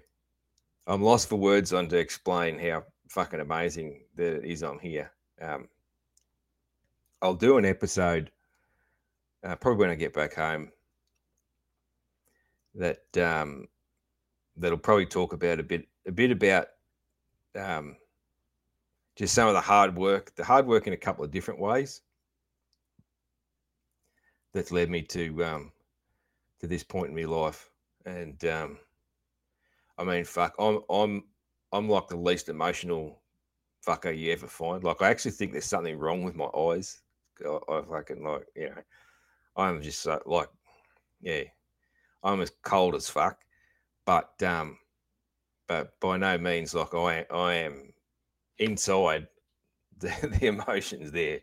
I'm 0.86 1.02
lost 1.02 1.28
for 1.28 1.38
words 1.38 1.74
on 1.74 1.88
to 1.88 1.98
explain 1.98 2.60
how 2.60 2.84
fucking 3.10 3.40
amazing 3.40 4.02
that 4.16 4.38
it 4.38 4.46
is. 4.46 4.62
I'm 4.62 4.78
here. 4.78 5.12
Um, 5.42 5.70
I'll 7.24 7.34
do 7.34 7.58
an 7.58 7.66
episode 7.66 8.30
uh, 9.44 9.56
probably 9.56 9.80
when 9.80 9.90
I 9.90 9.96
get 9.96 10.14
back 10.14 10.36
home 10.36 10.72
that 12.76 13.18
um, 13.18 13.68
that'll 14.56 14.78
probably 14.78 15.08
talk 15.08 15.34
about 15.34 15.60
a 15.60 15.64
bit 15.64 15.88
a 16.06 16.12
bit 16.12 16.30
about 16.30 16.68
um, 17.56 17.96
just 19.16 19.34
some 19.34 19.48
of 19.48 19.54
the 19.54 19.62
hard 19.62 19.96
work, 19.96 20.36
the 20.36 20.44
hard 20.44 20.68
work 20.68 20.88
in 20.88 20.94
a 20.94 20.98
couple 20.98 21.24
of 21.24 21.32
different 21.32 21.60
ways 21.60 22.02
that's 24.54 24.72
led 24.72 24.90
me 24.90 25.02
to 25.02 25.44
um, 25.44 25.72
to 26.60 26.68
this 26.68 26.84
point 26.84 27.10
in 27.10 27.16
my 27.16 27.24
life, 27.24 27.70
and 28.06 28.44
um, 28.46 28.78
I 29.98 30.04
mean, 30.04 30.26
fuck, 30.26 30.56
I'm 30.60 30.80
I'm 30.90 31.24
I'm 31.72 31.90
like 31.90 32.08
the 32.08 32.18
least 32.18 32.50
emotional 32.50 33.22
fucker 33.86 34.18
you 34.18 34.32
ever 34.32 34.48
find. 34.48 34.84
Like, 34.84 35.02
I 35.02 35.10
actually 35.10 35.32
think 35.32 35.52
there's 35.52 35.66
something 35.66 35.98
wrong 35.98 36.24
with 36.24 36.36
my 36.36 36.46
eyes. 36.46 37.02
I, 37.46 37.60
I 37.70 37.82
fucking 37.82 38.24
like, 38.24 38.48
you 38.56 38.70
know, 38.70 38.82
I'm 39.58 39.82
just 39.82 40.08
uh, 40.08 40.20
like, 40.26 40.50
yeah, 41.22 41.44
I'm 42.24 42.42
as 42.42 42.52
cold 42.64 42.96
as 42.96 43.10
fuck. 43.10 43.40
But 44.06 44.42
um, 44.44 44.78
but 45.68 46.00
by 46.00 46.18
no 46.18 46.38
means 46.38 46.74
like 46.74 46.94
I 46.94 47.26
I 47.32 47.54
am 47.56 47.94
inside 48.60 49.28
the, 50.00 50.14
the 50.40 50.48
emotions 50.48 51.12
there. 51.12 51.40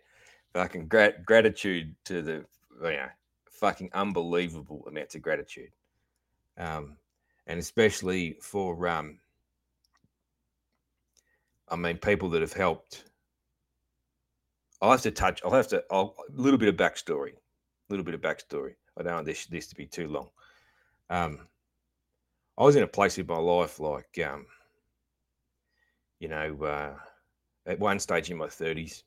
Fucking 0.53 0.89
grat- 0.89 1.25
gratitude 1.25 1.95
to 2.05 2.21
the 2.23 2.45
you 2.83 2.97
know 2.97 3.09
fucking 3.51 3.91
unbelievable 3.95 4.85
amounts 4.89 5.15
of 5.15 5.23
gratitude. 5.23 5.71
Um, 6.59 6.97
and 7.47 7.59
especially 7.59 8.37
for 8.41 8.87
um, 8.87 9.19
I 11.69 11.77
mean 11.77 11.97
people 11.97 12.29
that 12.31 12.43
have 12.43 12.53
helped. 12.53 13.05
I'll 14.81 14.91
have 14.91 15.03
to 15.03 15.11
touch. 15.11 15.41
I'll 15.45 15.53
have 15.53 15.69
to. 15.69 15.83
I'll, 15.91 16.17
a 16.37 16.41
little 16.41 16.59
bit 16.59 16.69
of 16.69 16.77
backstory. 16.77 17.33
A 17.33 17.89
little 17.89 18.05
bit 18.05 18.15
of 18.15 18.21
backstory. 18.21 18.75
I 18.99 19.03
don't 19.03 19.15
want 19.15 19.27
this 19.27 19.47
this 19.47 19.69
to 19.69 19.75
be 19.75 19.87
too 19.87 20.09
long. 20.09 20.29
Um, 21.09 21.49
I 22.59 22.65
was 22.65 22.77
in 22.77 22.83
a 22.83 22.89
place 22.89 23.19
in 23.19 23.27
my 23.27 23.39
life 23.39 23.81
like, 23.81 24.19
um, 24.27 24.47
you 26.23 26.29
know, 26.29 26.57
uh, 26.63 26.95
at 27.67 27.81
one 27.81 27.99
stage 27.99 28.31
in 28.31 28.37
my 28.37 28.47
thirties, 28.47 29.03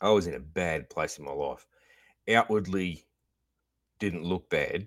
I 0.00 0.10
was 0.10 0.28
in 0.28 0.34
a 0.34 0.40
bad 0.40 0.88
place 0.88 1.18
in 1.18 1.24
my 1.24 1.32
life, 1.32 1.66
outwardly 2.32 3.04
didn't 3.98 4.22
look 4.22 4.48
bad, 4.48 4.86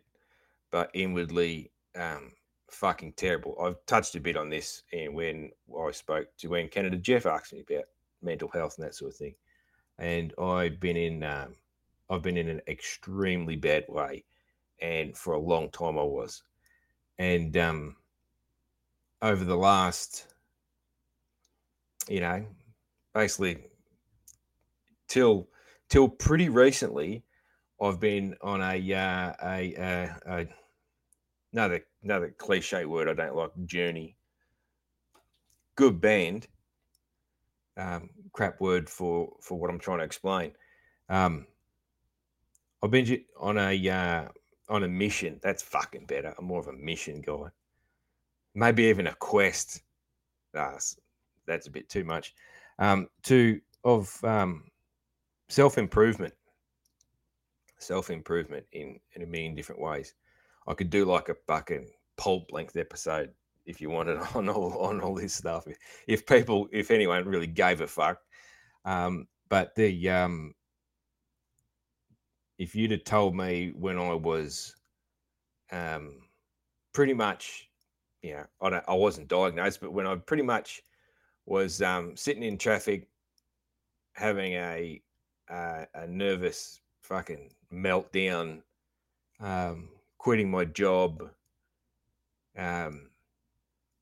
but 0.71 0.89
inwardly 0.93 1.69
um, 1.99 2.31
fucking 2.71 3.11
terrible. 3.17 3.57
I've 3.61 3.85
touched 3.85 4.15
a 4.15 4.21
bit 4.21 4.37
on 4.37 4.49
this 4.49 4.83
and 4.93 5.13
when 5.13 5.51
I 5.77 5.91
spoke 5.91 6.27
to 6.37 6.47
when 6.47 6.69
Canada 6.69 6.95
Jeff 6.95 7.25
asked 7.25 7.51
me 7.51 7.65
about 7.69 7.85
mental 8.21 8.47
health 8.47 8.77
and 8.77 8.87
that 8.87 8.95
sort 8.95 9.11
of 9.11 9.17
thing, 9.17 9.35
and 9.99 10.33
I've 10.39 10.79
been 10.79 10.95
in 10.95 11.23
um, 11.23 11.55
I've 12.09 12.23
been 12.23 12.37
in 12.37 12.47
an 12.47 12.61
extremely 12.69 13.57
bad 13.57 13.83
way, 13.89 14.23
and 14.79 15.17
for 15.17 15.33
a 15.33 15.39
long 15.39 15.69
time 15.71 15.99
I 15.99 16.03
was, 16.03 16.41
and 17.19 17.57
um, 17.57 17.97
over 19.21 19.43
the 19.43 19.57
last, 19.57 20.34
you 22.07 22.19
know, 22.19 22.45
basically 23.13 23.57
till 25.07 25.47
till 25.89 26.09
pretty 26.09 26.49
recently, 26.49 27.23
I've 27.81 27.99
been 27.99 28.35
on 28.41 28.61
a 28.61 28.93
uh, 28.93 29.33
a, 29.43 29.73
a, 29.75 30.15
a 30.25 30.47
another 31.53 31.85
another 32.03 32.33
cliche 32.37 32.85
word 32.85 33.07
I 33.07 33.13
don't 33.13 33.35
like 33.35 33.51
journey. 33.65 34.17
Good 35.75 35.99
band. 35.99 36.47
Um, 37.77 38.09
crap 38.31 38.61
word 38.61 38.89
for 38.89 39.35
for 39.41 39.59
what 39.59 39.69
I'm 39.69 39.79
trying 39.79 39.99
to 39.99 40.05
explain. 40.05 40.53
Um, 41.09 41.47
I've 42.81 42.91
been 42.91 43.23
on 43.39 43.57
a 43.57 43.89
uh, 43.89 44.27
on 44.69 44.83
a 44.83 44.87
mission. 44.87 45.39
That's 45.43 45.63
fucking 45.63 46.05
better. 46.05 46.33
I'm 46.37 46.45
more 46.45 46.59
of 46.59 46.67
a 46.67 46.73
mission 46.73 47.21
guy. 47.21 47.49
Maybe 48.53 48.83
even 48.85 49.07
a 49.07 49.15
quest. 49.15 49.81
Uh, 50.53 50.77
that's 51.47 51.67
a 51.67 51.71
bit 51.71 51.89
too 51.89 52.03
much. 52.03 52.33
Um, 52.79 53.07
to 53.23 53.59
of 53.83 54.23
um, 54.23 54.65
self 55.49 55.77
improvement, 55.77 56.33
self 57.79 58.09
improvement 58.09 58.65
in 58.71 58.99
in 59.13 59.21
a 59.21 59.27
million 59.27 59.55
different 59.55 59.81
ways. 59.81 60.13
I 60.67 60.73
could 60.73 60.89
do 60.89 61.05
like 61.05 61.29
a 61.29 61.35
fucking 61.47 61.87
pulp 62.17 62.51
length 62.51 62.75
episode 62.75 63.31
if 63.65 63.81
you 63.81 63.89
wanted 63.89 64.17
on 64.35 64.49
all 64.49 64.77
on 64.79 65.01
all 65.01 65.15
this 65.15 65.33
stuff. 65.33 65.67
If 66.07 66.25
people, 66.25 66.67
if 66.71 66.91
anyone 66.91 67.25
really 67.25 67.47
gave 67.47 67.81
a 67.81 67.87
fuck. 67.87 68.19
Um, 68.83 69.27
but 69.49 69.75
the 69.75 70.09
um, 70.09 70.53
if 72.57 72.75
you'd 72.75 72.91
have 72.91 73.03
told 73.03 73.35
me 73.35 73.73
when 73.75 73.97
I 73.97 74.13
was 74.13 74.75
um, 75.71 76.21
pretty 76.93 77.13
much, 77.13 77.69
you 78.21 78.33
know, 78.33 78.45
I, 78.61 78.81
I 78.87 78.93
wasn't 78.93 79.27
diagnosed, 79.27 79.81
but 79.81 79.91
when 79.91 80.07
I 80.07 80.15
pretty 80.15 80.43
much 80.43 80.81
was 81.45 81.81
um, 81.81 82.15
sitting 82.15 82.43
in 82.43 82.57
traffic, 82.57 83.07
having 84.13 84.53
a 84.53 85.01
uh, 85.49 85.85
a 85.93 86.07
nervous 86.07 86.81
fucking 87.01 87.51
meltdown, 87.71 88.61
um, 89.39 89.89
quitting 90.17 90.49
my 90.49 90.65
job, 90.65 91.29
um, 92.57 93.09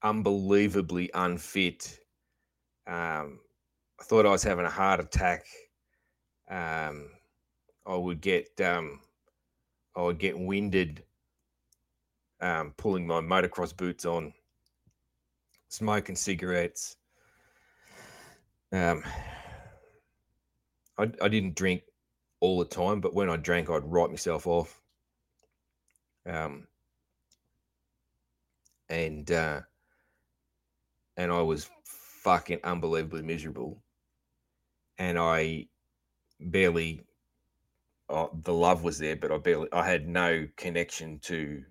unbelievably 0.04 1.10
unfit. 1.14 2.00
Um, 2.88 3.40
I 4.00 4.04
thought 4.04 4.26
I 4.26 4.32
was 4.32 4.44
having 4.44 4.66
a 4.66 4.70
heart 4.70 5.00
attack. 5.00 5.46
Um, 6.50 7.10
I 7.86 7.96
would 7.96 8.22
get 8.22 8.50
um, 8.62 9.02
I 9.96 10.02
would 10.02 10.20
get 10.20 10.38
winded 10.38 11.04
um, 12.44 12.74
pulling 12.78 13.08
my 13.08 13.22
motocross 13.22 13.76
boots 13.76 14.06
on, 14.06 14.34
smoking 15.70 16.16
cigarettes. 16.16 16.98
Um, 18.74 19.04
I, 20.98 21.04
I 21.22 21.28
didn't 21.28 21.56
drink 21.56 21.84
all 22.40 22.58
the 22.58 22.66
time, 22.66 23.02
but 23.02 23.14
when 23.14 23.30
I 23.30 23.38
drank, 23.38 23.70
I'd 23.70 23.86
write 23.86 24.10
myself 24.10 24.48
off. 24.48 24.82
Um, 26.26 26.68
and 28.90 29.30
uh, 29.32 29.62
and 31.18 31.32
I 31.32 31.42
was 31.42 31.70
fucking 31.86 32.62
unbelievably 32.64 33.22
miserable, 33.22 33.84
and 34.98 35.20
I 35.20 35.68
barely. 36.40 37.02
Oh, 38.10 38.32
the 38.44 38.54
love 38.54 38.84
was 38.84 38.98
there, 38.98 39.16
but 39.16 39.32
I 39.32 39.38
barely. 39.38 39.70
I 39.72 39.88
had 39.88 40.08
no 40.08 40.48
connection 40.58 41.20
to. 41.24 41.64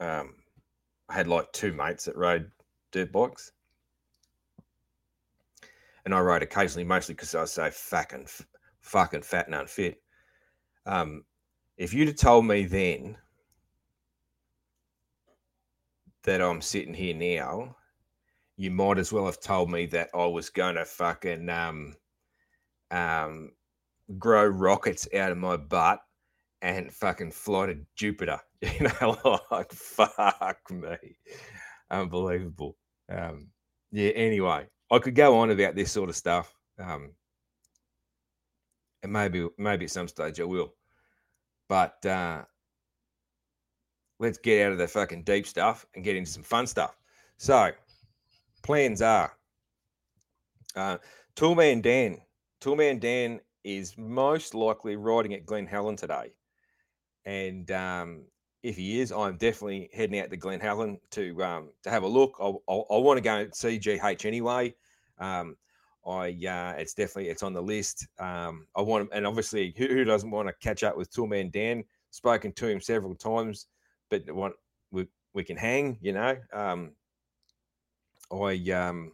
Um, 0.00 0.34
I 1.10 1.14
had 1.14 1.28
like 1.28 1.52
two 1.52 1.72
mates 1.72 2.06
that 2.06 2.16
rode 2.16 2.50
dirt 2.90 3.12
bikes, 3.12 3.52
and 6.04 6.14
I 6.14 6.20
rode 6.20 6.42
occasionally, 6.42 6.84
mostly 6.84 7.14
because 7.14 7.34
I 7.34 7.44
so 7.44 7.70
fucking, 7.70 8.26
fucking 8.80 9.22
fat 9.22 9.46
and 9.46 9.54
unfit. 9.54 10.00
Um, 10.86 11.24
if 11.76 11.94
you'd 11.94 12.08
have 12.08 12.16
told 12.16 12.46
me 12.46 12.64
then 12.64 13.16
that 16.24 16.40
I'm 16.40 16.60
sitting 16.60 16.94
here 16.94 17.14
now, 17.14 17.76
you 18.56 18.70
might 18.70 18.98
as 18.98 19.12
well 19.12 19.26
have 19.26 19.40
told 19.40 19.70
me 19.70 19.86
that 19.86 20.10
I 20.14 20.26
was 20.26 20.50
going 20.50 20.74
to 20.74 20.84
fucking 20.84 21.48
um, 21.48 21.94
um, 22.90 23.52
grow 24.18 24.44
rockets 24.46 25.08
out 25.14 25.32
of 25.32 25.38
my 25.38 25.56
butt 25.56 26.00
and 26.62 26.92
fucking 26.92 27.32
fly 27.32 27.66
to 27.66 27.78
Jupiter. 27.96 28.40
You 28.62 28.88
know, 29.00 29.40
like 29.50 29.72
fuck 29.72 30.70
me, 30.70 31.16
unbelievable. 31.90 32.76
Um, 33.10 33.48
yeah. 33.90 34.10
Anyway, 34.10 34.66
I 34.90 34.98
could 34.98 35.14
go 35.14 35.38
on 35.38 35.50
about 35.50 35.74
this 35.74 35.92
sort 35.92 36.10
of 36.10 36.16
stuff. 36.16 36.54
Um, 36.78 37.12
and 39.02 39.12
maybe 39.12 39.48
maybe 39.58 39.84
at 39.84 39.90
some 39.90 40.08
stage 40.08 40.40
I 40.40 40.44
will. 40.44 40.74
But 41.68 42.04
uh, 42.04 42.42
let's 44.18 44.38
get 44.38 44.66
out 44.66 44.72
of 44.72 44.78
the 44.78 44.88
fucking 44.88 45.24
deep 45.24 45.46
stuff 45.46 45.86
and 45.94 46.04
get 46.04 46.16
into 46.16 46.30
some 46.30 46.42
fun 46.42 46.66
stuff. 46.66 46.96
So, 47.38 47.70
plans 48.62 49.00
are 49.02 49.32
uh, 50.76 50.98
Toolman 51.36 51.82
Dan. 51.82 52.20
Toolman 52.60 53.00
Dan 53.00 53.40
is 53.64 53.96
most 53.96 54.54
likely 54.54 54.96
riding 54.96 55.34
at 55.34 55.46
Glen 55.46 55.66
Helen 55.66 55.96
today. 55.96 56.32
And 57.24 57.70
um, 57.70 58.24
if 58.62 58.76
he 58.76 59.00
is, 59.00 59.12
I'm 59.12 59.36
definitely 59.36 59.90
heading 59.92 60.20
out 60.20 60.30
to 60.30 60.36
Glen 60.36 60.60
Helen 60.60 60.98
to 61.12 61.42
um, 61.42 61.70
to 61.82 61.90
have 61.90 62.02
a 62.02 62.08
look. 62.08 62.36
I, 62.40 62.52
want 62.68 63.16
to 63.16 63.22
go 63.22 63.36
and 63.36 63.54
see 63.54 63.78
GH 63.78 64.24
anyway. 64.24 64.74
Um, 65.18 65.56
I 66.06 66.28
uh, 66.28 66.74
it's 66.78 66.94
definitely 66.94 67.28
it's 67.28 67.42
on 67.42 67.52
the 67.52 67.62
list. 67.62 68.06
Um, 68.18 68.66
I 68.76 68.82
want 68.82 69.08
and 69.12 69.26
obviously 69.26 69.74
who, 69.76 69.86
who 69.86 70.04
doesn't 70.04 70.30
want 70.30 70.48
to 70.48 70.54
catch 70.60 70.82
up 70.82 70.96
with 70.96 71.12
Toolman 71.12 71.52
Dan? 71.52 71.84
Spoken 72.10 72.52
to 72.52 72.66
him 72.66 72.80
several 72.80 73.14
times 73.14 73.66
but 74.10 74.30
what 74.30 74.52
we 74.90 75.06
we 75.32 75.44
can 75.44 75.56
hang, 75.56 75.96
you 76.02 76.12
know. 76.12 76.36
Um, 76.52 76.92
I 78.30 78.70
um, 78.72 79.12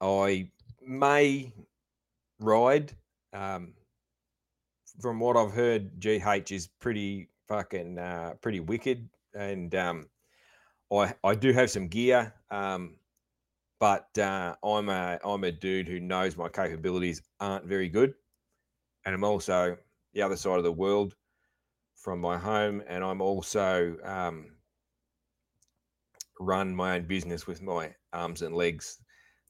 I 0.00 0.48
may 0.86 1.52
ride. 2.38 2.92
Um, 3.32 3.74
from 5.00 5.18
what 5.18 5.36
I've 5.36 5.52
heard, 5.52 6.00
GH 6.00 6.52
is 6.52 6.68
pretty 6.78 7.28
fucking 7.48 7.98
uh, 7.98 8.34
pretty 8.40 8.60
wicked, 8.60 9.08
and 9.34 9.74
um, 9.74 10.08
I 10.92 11.14
I 11.22 11.34
do 11.34 11.52
have 11.52 11.70
some 11.70 11.88
gear, 11.88 12.32
um, 12.50 12.96
but 13.80 14.16
uh, 14.18 14.54
I'm 14.64 14.88
a 14.88 15.18
I'm 15.24 15.44
a 15.44 15.52
dude 15.52 15.88
who 15.88 16.00
knows 16.00 16.36
my 16.36 16.48
capabilities 16.48 17.22
aren't 17.40 17.66
very 17.66 17.88
good, 17.88 18.14
and 19.04 19.14
I'm 19.14 19.24
also 19.24 19.76
the 20.12 20.22
other 20.22 20.36
side 20.36 20.58
of 20.58 20.64
the 20.64 20.72
world 20.72 21.14
from 21.96 22.20
my 22.20 22.38
home, 22.38 22.82
and 22.86 23.02
I'm 23.02 23.20
also 23.20 23.96
um, 24.04 24.46
run 26.40 26.74
my 26.74 26.96
own 26.96 27.06
business 27.06 27.46
with 27.46 27.62
my 27.62 27.94
arms 28.12 28.42
and 28.42 28.54
legs 28.54 28.98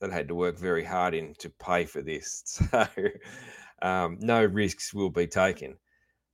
that 0.01 0.11
I 0.11 0.15
had 0.15 0.29
to 0.29 0.35
work 0.35 0.59
very 0.59 0.85
hard 0.85 1.15
in 1.15 1.35
to 1.39 1.51
pay 1.51 1.85
for 1.85 2.03
this. 2.03 2.63
So 2.71 3.89
um, 3.89 4.17
no 4.21 4.43
risks 4.45 4.95
will 4.95 5.11
be 5.11 5.27
taken. 5.27 5.77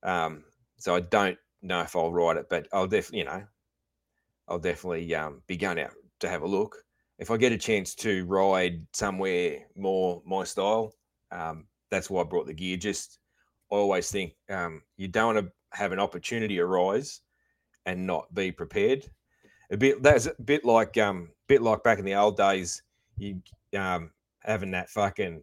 Um, 0.03 0.43
so 0.77 0.95
I 0.95 1.01
don't 1.01 1.37
know 1.61 1.81
if 1.81 1.95
I'll 1.95 2.11
ride 2.11 2.37
it, 2.37 2.47
but 2.49 2.67
I'll 2.73 2.87
definitely, 2.87 3.19
you 3.19 3.25
know, 3.25 3.43
I'll 4.47 4.59
definitely 4.59 5.13
um, 5.15 5.41
be 5.47 5.57
going 5.57 5.79
out 5.79 5.91
to 6.19 6.29
have 6.29 6.41
a 6.41 6.47
look. 6.47 6.77
If 7.19 7.31
I 7.31 7.37
get 7.37 7.51
a 7.51 7.57
chance 7.57 7.93
to 7.95 8.25
ride 8.25 8.85
somewhere 8.93 9.59
more 9.75 10.21
my 10.25 10.43
style, 10.43 10.93
um, 11.31 11.67
that's 11.89 12.09
why 12.09 12.21
I 12.21 12.25
brought 12.25 12.47
the 12.47 12.53
gear. 12.53 12.77
Just 12.77 13.19
I 13.71 13.75
always 13.75 14.09
think 14.11 14.33
um, 14.49 14.81
you 14.97 15.07
don't 15.07 15.35
want 15.35 15.45
to 15.45 15.51
have 15.77 15.91
an 15.91 15.99
opportunity 15.99 16.59
arise 16.59 17.21
and 17.85 18.05
not 18.05 18.33
be 18.33 18.51
prepared. 18.51 19.05
A 19.71 19.77
bit 19.77 20.03
that's 20.03 20.25
a 20.25 20.35
bit 20.43 20.65
like 20.65 20.97
um 20.97 21.29
bit 21.47 21.61
like 21.61 21.83
back 21.83 21.99
in 21.99 22.05
the 22.05 22.15
old 22.15 22.35
days, 22.37 22.83
you 23.17 23.41
um 23.77 24.11
having 24.41 24.71
that 24.71 24.89
fucking 24.89 25.41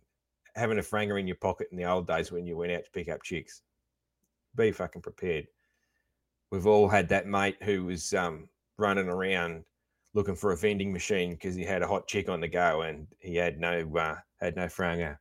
having 0.54 0.78
a 0.78 0.83
franger 0.83 1.18
in 1.18 1.26
your 1.26 1.37
pocket 1.37 1.68
in 1.70 1.78
the 1.78 1.85
old 1.85 2.07
days 2.07 2.31
when 2.31 2.44
you 2.44 2.57
went 2.57 2.72
out 2.72 2.85
to 2.85 2.90
pick 2.90 3.09
up 3.09 3.22
chicks. 3.22 3.62
Be 4.57 4.72
fucking 4.72 5.02
prepared. 5.02 5.46
We've 6.51 6.67
all 6.67 6.89
had 6.89 7.09
that 7.11 7.27
mate 7.27 7.57
who 7.63 7.85
was 7.85 8.15
um 8.15 8.49
running 8.79 9.09
around 9.09 9.65
looking 10.15 10.35
for 10.35 10.53
a 10.53 10.57
vending 10.57 10.93
machine 10.93 11.33
because 11.33 11.55
he 11.55 11.65
had 11.65 11.83
a 11.83 11.87
hot 11.87 12.09
chick 12.09 12.29
on 12.29 12.41
the 12.41 12.49
go 12.49 12.83
and 12.83 13.07
he 13.21 13.37
had 13.37 13.61
no 13.61 13.89
uh, 13.97 14.17
had 14.41 14.57
no 14.57 14.67
franger. 14.67 15.19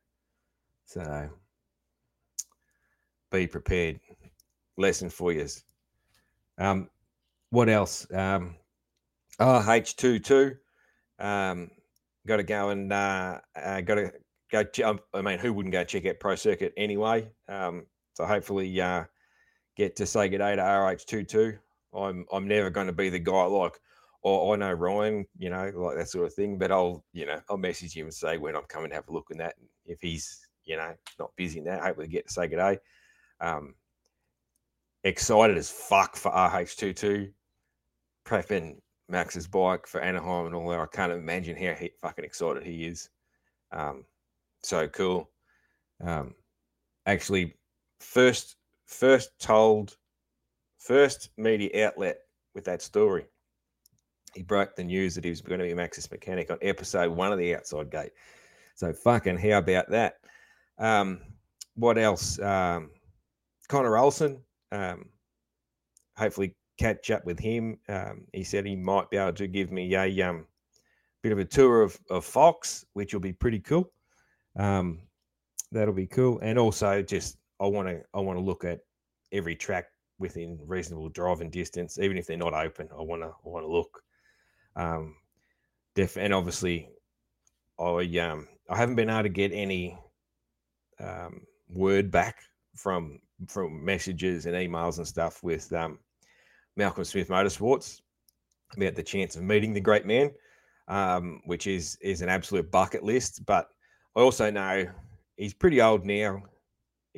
So 0.84 1.28
be 3.30 3.46
prepared. 3.46 4.00
Lesson 4.76 5.10
for 5.10 5.32
you. 5.32 5.46
Um, 6.56 6.88
what 7.50 7.68
else? 7.68 8.06
Um, 8.12 8.56
oh, 9.40 9.62
H22. 9.66 10.56
Um, 11.18 11.70
got 12.26 12.36
to 12.36 12.42
go 12.42 12.70
and 12.70 12.92
uh, 12.92 13.40
uh, 13.56 13.80
got 13.80 13.96
to 13.96 14.12
go. 14.50 14.64
Ch- 14.64 14.80
I 15.14 15.22
mean, 15.22 15.38
who 15.38 15.52
wouldn't 15.52 15.72
go 15.72 15.84
check 15.84 16.06
out 16.06 16.20
Pro 16.20 16.36
Circuit 16.36 16.72
anyway? 16.76 17.28
Um, 17.48 17.86
so 18.14 18.24
hopefully, 18.24 18.80
uh, 18.80 19.04
get 19.78 19.94
to 19.96 20.04
say 20.04 20.28
good 20.28 20.38
day 20.38 20.56
to 20.56 20.62
RH22. 20.62 21.56
I'm 21.96 22.26
I'm 22.30 22.46
never 22.46 22.68
going 22.68 22.88
to 22.88 22.92
be 22.92 23.08
the 23.08 23.18
guy 23.18 23.44
like, 23.44 23.80
oh, 24.24 24.52
I 24.52 24.56
know 24.56 24.72
Ryan, 24.72 25.24
you 25.38 25.48
know, 25.48 25.70
like 25.74 25.96
that 25.96 26.10
sort 26.10 26.26
of 26.26 26.34
thing. 26.34 26.58
But 26.58 26.72
I'll, 26.72 27.04
you 27.14 27.24
know, 27.24 27.40
I'll 27.48 27.56
message 27.56 27.96
him 27.96 28.06
and 28.06 28.14
say 28.14 28.36
when 28.36 28.56
I'm 28.56 28.64
coming 28.64 28.90
to 28.90 28.96
have 28.96 29.08
a 29.08 29.12
look 29.12 29.28
in 29.30 29.38
that. 29.38 29.54
If 29.86 30.02
he's, 30.02 30.46
you 30.64 30.76
know, 30.76 30.92
not 31.18 31.30
busy 31.36 31.60
in 31.60 31.64
that, 31.64 31.80
hopefully 31.80 32.08
get 32.08 32.26
to 32.26 32.34
say 32.34 32.48
good 32.48 32.56
day. 32.56 32.78
Um, 33.40 33.74
excited 35.04 35.56
as 35.56 35.70
fuck 35.70 36.16
for 36.16 36.30
RH22, 36.32 37.32
prepping 38.26 38.76
Max's 39.08 39.46
bike 39.46 39.86
for 39.86 40.02
Anaheim 40.02 40.46
and 40.46 40.54
all 40.54 40.68
that. 40.68 40.80
I 40.80 40.86
can't 40.86 41.12
imagine 41.12 41.56
how 41.56 41.72
he, 41.74 41.92
fucking 42.02 42.24
excited 42.24 42.64
he 42.64 42.84
is. 42.84 43.08
Um, 43.72 44.04
so 44.62 44.88
cool. 44.88 45.30
Um, 46.04 46.34
actually, 47.06 47.54
first 48.00 48.57
first 48.88 49.30
told, 49.38 49.96
first 50.78 51.30
media 51.36 51.86
outlet 51.86 52.18
with 52.54 52.64
that 52.64 52.82
story. 52.82 53.26
He 54.34 54.42
broke 54.42 54.74
the 54.74 54.84
news 54.84 55.14
that 55.14 55.24
he 55.24 55.30
was 55.30 55.40
going 55.40 55.60
to 55.60 55.66
be 55.66 55.74
Max's 55.74 56.10
mechanic 56.10 56.50
on 56.50 56.58
episode 56.62 57.10
one 57.10 57.32
of 57.32 57.38
the 57.38 57.54
Outside 57.54 57.90
Gate. 57.90 58.12
So 58.74 58.92
fucking 58.92 59.38
how 59.38 59.58
about 59.58 59.90
that? 59.90 60.16
Um, 60.78 61.20
what 61.74 61.98
else? 61.98 62.38
Um, 62.40 62.90
Connor 63.68 63.96
Olson. 63.96 64.38
Um, 64.72 65.06
hopefully 66.16 66.54
catch 66.78 67.10
up 67.10 67.24
with 67.24 67.38
him. 67.38 67.78
Um, 67.88 68.26
he 68.32 68.44
said 68.44 68.66
he 68.66 68.76
might 68.76 69.10
be 69.10 69.16
able 69.16 69.32
to 69.34 69.46
give 69.46 69.70
me 69.70 69.94
a 69.94 70.22
um, 70.22 70.46
bit 71.22 71.32
of 71.32 71.38
a 71.38 71.44
tour 71.44 71.82
of, 71.82 71.98
of 72.10 72.24
Fox, 72.24 72.84
which 72.92 73.12
will 73.12 73.20
be 73.20 73.32
pretty 73.32 73.60
cool. 73.60 73.90
Um, 74.56 75.00
that'll 75.72 75.94
be 75.94 76.06
cool. 76.06 76.38
And 76.40 76.58
also, 76.58 77.02
just 77.02 77.38
I 77.60 77.66
want 77.66 77.88
to 77.88 78.02
I 78.14 78.20
want 78.20 78.38
to 78.38 78.44
look 78.44 78.64
at 78.64 78.80
every 79.32 79.56
track 79.56 79.86
within 80.18 80.58
reasonable 80.66 81.08
driving 81.08 81.50
distance, 81.50 81.98
even 81.98 82.16
if 82.16 82.26
they're 82.26 82.36
not 82.36 82.54
open. 82.54 82.88
I 82.96 83.02
want 83.02 83.22
to 83.22 83.28
I 83.28 83.48
want 83.48 83.64
to 83.64 83.72
look. 83.72 84.02
Um, 84.76 85.16
def- 85.94 86.16
and 86.16 86.32
obviously, 86.32 86.88
I 87.78 88.18
um 88.18 88.48
I 88.68 88.76
haven't 88.76 88.96
been 88.96 89.10
able 89.10 89.22
to 89.22 89.28
get 89.28 89.52
any 89.52 89.98
um, 91.00 91.42
word 91.68 92.10
back 92.10 92.42
from 92.74 93.20
from 93.46 93.84
messages 93.84 94.46
and 94.46 94.54
emails 94.54 94.98
and 94.98 95.06
stuff 95.06 95.42
with 95.42 95.72
um, 95.72 95.98
Malcolm 96.76 97.04
Smith 97.04 97.28
Motorsports 97.28 98.00
about 98.76 98.94
the 98.94 99.02
chance 99.02 99.36
of 99.36 99.42
meeting 99.42 99.72
the 99.72 99.80
great 99.80 100.06
man, 100.06 100.30
um, 100.88 101.40
which 101.44 101.66
is 101.66 101.96
is 102.00 102.22
an 102.22 102.28
absolute 102.28 102.70
bucket 102.70 103.02
list. 103.02 103.44
But 103.46 103.68
I 104.16 104.20
also 104.20 104.50
know 104.50 104.86
he's 105.36 105.54
pretty 105.54 105.80
old 105.80 106.04
now. 106.04 106.42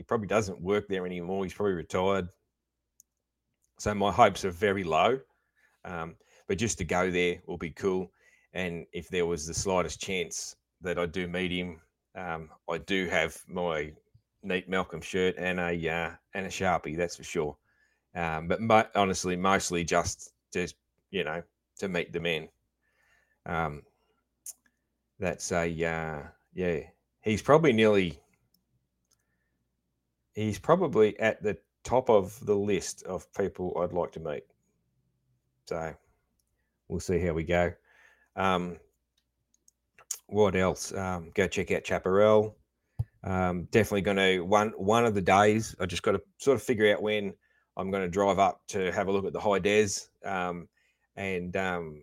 He 0.01 0.05
probably 0.05 0.29
doesn't 0.29 0.63
work 0.63 0.89
there 0.89 1.05
anymore. 1.05 1.45
He's 1.45 1.53
probably 1.53 1.75
retired. 1.75 2.27
So 3.79 3.95
my 3.95 4.11
hopes 4.11 4.47
are 4.47 4.51
very 4.51 4.83
low. 4.83 5.21
Um, 5.85 6.17
but 6.49 6.57
just 6.57 6.79
to 6.79 6.85
go 6.85 7.11
there 7.11 7.43
will 7.47 7.59
be 7.59 7.69
cool. 7.69 8.11
And 8.55 8.87
if 8.95 9.11
there 9.11 9.27
was 9.27 9.47
the 9.47 9.53
slightest 9.53 10.01
chance 10.01 10.57
that 10.81 10.99
I 10.99 11.05
do 11.05 11.29
meet 11.29 11.53
him, 11.53 11.83
um, 12.15 12.49
I 12.67 12.79
do 12.79 13.09
have 13.09 13.37
my 13.47 13.93
neat 14.43 14.71
Malcolm 14.71 15.03
shirt 15.03 15.35
and 15.37 15.61
a 15.61 15.89
uh, 15.91 16.11
and 16.33 16.47
a 16.47 16.49
sharpie. 16.49 16.97
That's 16.97 17.17
for 17.17 17.25
sure. 17.25 17.59
Um, 18.15 18.49
but 18.49 18.63
mo- 18.63 18.89
honestly, 18.95 19.37
mostly 19.37 19.85
just 19.85 20.33
just 20.51 20.77
you 21.11 21.25
know 21.25 21.43
to 21.81 21.89
meet 21.89 22.11
the 22.11 22.21
men. 22.21 22.49
Um, 23.45 23.83
that's 25.19 25.53
a 25.53 25.67
uh, 25.85 26.23
yeah. 26.55 26.81
He's 27.21 27.43
probably 27.43 27.75
nearly. 27.75 28.19
He's 30.41 30.59
probably 30.59 31.21
at 31.21 31.43
the 31.43 31.59
top 31.85 32.09
of 32.09 32.45
the 32.47 32.55
list 32.55 33.03
of 33.03 33.31
people 33.35 33.77
I'd 33.79 33.93
like 33.93 34.11
to 34.13 34.21
meet. 34.21 34.45
So 35.67 35.95
we'll 36.89 36.99
see 36.99 37.19
how 37.19 37.35
we 37.35 37.45
go. 37.45 37.75
Um, 38.37 38.79
what 40.29 40.57
else? 40.57 40.95
Um, 40.95 41.31
go 41.35 41.47
check 41.47 41.71
out 41.73 41.87
Chaparral. 41.87 42.57
Um, 43.23 43.65
definitely 43.71 44.01
going 44.01 44.17
to 44.17 44.41
one 44.41 44.71
one 44.79 45.05
of 45.05 45.15
the 45.15 45.21
days. 45.21 45.77
I 45.79 45.85
just 45.85 46.03
got 46.03 46.13
to 46.13 46.23
sort 46.39 46.55
of 46.55 46.63
figure 46.63 46.91
out 46.91 47.03
when 47.03 47.35
I'm 47.77 47.91
going 47.91 48.05
to 48.05 48.09
drive 48.09 48.39
up 48.39 48.63
to 48.69 48.91
have 48.93 49.09
a 49.09 49.13
look 49.13 49.27
at 49.27 49.35
the 49.35 49.41
high 49.41 49.59
des. 49.59 49.91
Um, 50.25 50.69
and 51.17 51.55
um, 51.59 52.03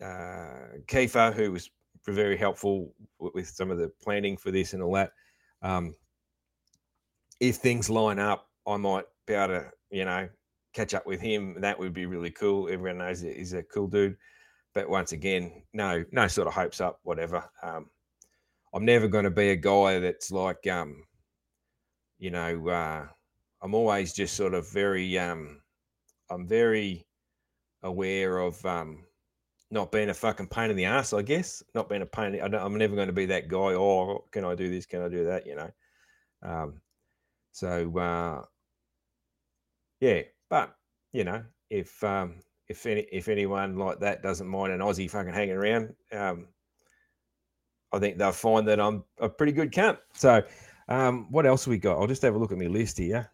uh, 0.00 0.78
Kiefer, 0.86 1.34
who 1.34 1.52
was 1.52 1.68
very 2.06 2.38
helpful 2.38 2.94
with 3.18 3.46
some 3.46 3.70
of 3.70 3.76
the 3.76 3.92
planning 4.02 4.38
for 4.38 4.50
this 4.50 4.72
and 4.72 4.82
all 4.82 4.94
that. 4.94 5.12
Um, 5.60 5.94
if 7.48 7.56
things 7.56 7.90
line 7.90 8.18
up, 8.18 8.48
I 8.66 8.76
might 8.76 9.04
be 9.26 9.34
able 9.34 9.54
to, 9.54 9.70
you 9.90 10.04
know, 10.04 10.28
catch 10.72 10.94
up 10.94 11.06
with 11.06 11.20
him. 11.20 11.60
That 11.60 11.78
would 11.78 11.94
be 11.94 12.06
really 12.06 12.30
cool. 12.30 12.68
Everyone 12.70 12.98
knows 12.98 13.20
he's 13.20 13.52
a 13.52 13.62
cool 13.62 13.88
dude. 13.88 14.16
But 14.74 14.88
once 14.88 15.12
again, 15.12 15.62
no, 15.72 16.04
no 16.10 16.26
sort 16.26 16.48
of 16.48 16.54
hopes 16.54 16.80
up, 16.80 16.98
whatever. 17.04 17.44
Um, 17.62 17.90
I'm 18.74 18.84
never 18.84 19.06
going 19.06 19.24
to 19.24 19.30
be 19.30 19.50
a 19.50 19.56
guy 19.56 20.00
that's 20.00 20.32
like, 20.32 20.66
um, 20.66 21.04
you 22.18 22.30
know, 22.30 22.68
uh, 22.68 23.06
I'm 23.62 23.74
always 23.74 24.12
just 24.12 24.34
sort 24.34 24.54
of 24.54 24.70
very, 24.72 25.16
um, 25.16 25.60
I'm 26.28 26.48
very 26.48 27.06
aware 27.84 28.38
of 28.38 28.64
um, 28.66 29.04
not 29.70 29.92
being 29.92 30.10
a 30.10 30.14
fucking 30.14 30.48
pain 30.48 30.70
in 30.70 30.76
the 30.76 30.86
ass, 30.86 31.12
I 31.12 31.22
guess. 31.22 31.62
Not 31.74 31.88
being 31.88 32.02
a 32.02 32.06
pain. 32.06 32.40
I 32.40 32.64
am 32.64 32.76
never 32.76 32.96
going 32.96 33.06
to 33.06 33.12
be 33.12 33.26
that 33.26 33.48
guy. 33.48 33.74
Oh, 33.74 34.24
can 34.32 34.44
I 34.44 34.56
do 34.56 34.68
this? 34.68 34.86
Can 34.86 35.02
I 35.02 35.08
do 35.08 35.24
that? 35.24 35.46
You 35.46 35.56
know. 35.56 35.70
Um, 36.42 36.80
so 37.54 37.96
uh, 37.98 38.42
yeah, 40.00 40.22
but 40.50 40.74
you 41.12 41.22
know, 41.22 41.44
if 41.70 42.02
um, 42.02 42.40
if 42.68 42.84
any 42.84 43.06
if 43.12 43.28
anyone 43.28 43.76
like 43.76 44.00
that 44.00 44.24
doesn't 44.24 44.48
mind 44.48 44.72
an 44.72 44.80
Aussie 44.80 45.08
fucking 45.08 45.32
hanging 45.32 45.54
around, 45.54 45.94
um, 46.10 46.48
I 47.92 48.00
think 48.00 48.18
they'll 48.18 48.32
find 48.32 48.66
that 48.66 48.80
I'm 48.80 49.04
a 49.20 49.28
pretty 49.28 49.52
good 49.52 49.70
camp. 49.70 50.00
So, 50.14 50.42
um, 50.88 51.28
what 51.30 51.46
else 51.46 51.68
we 51.68 51.78
got? 51.78 51.96
I'll 51.96 52.08
just 52.08 52.22
have 52.22 52.34
a 52.34 52.38
look 52.38 52.50
at 52.50 52.58
my 52.58 52.66
list 52.66 52.98
here. 52.98 53.30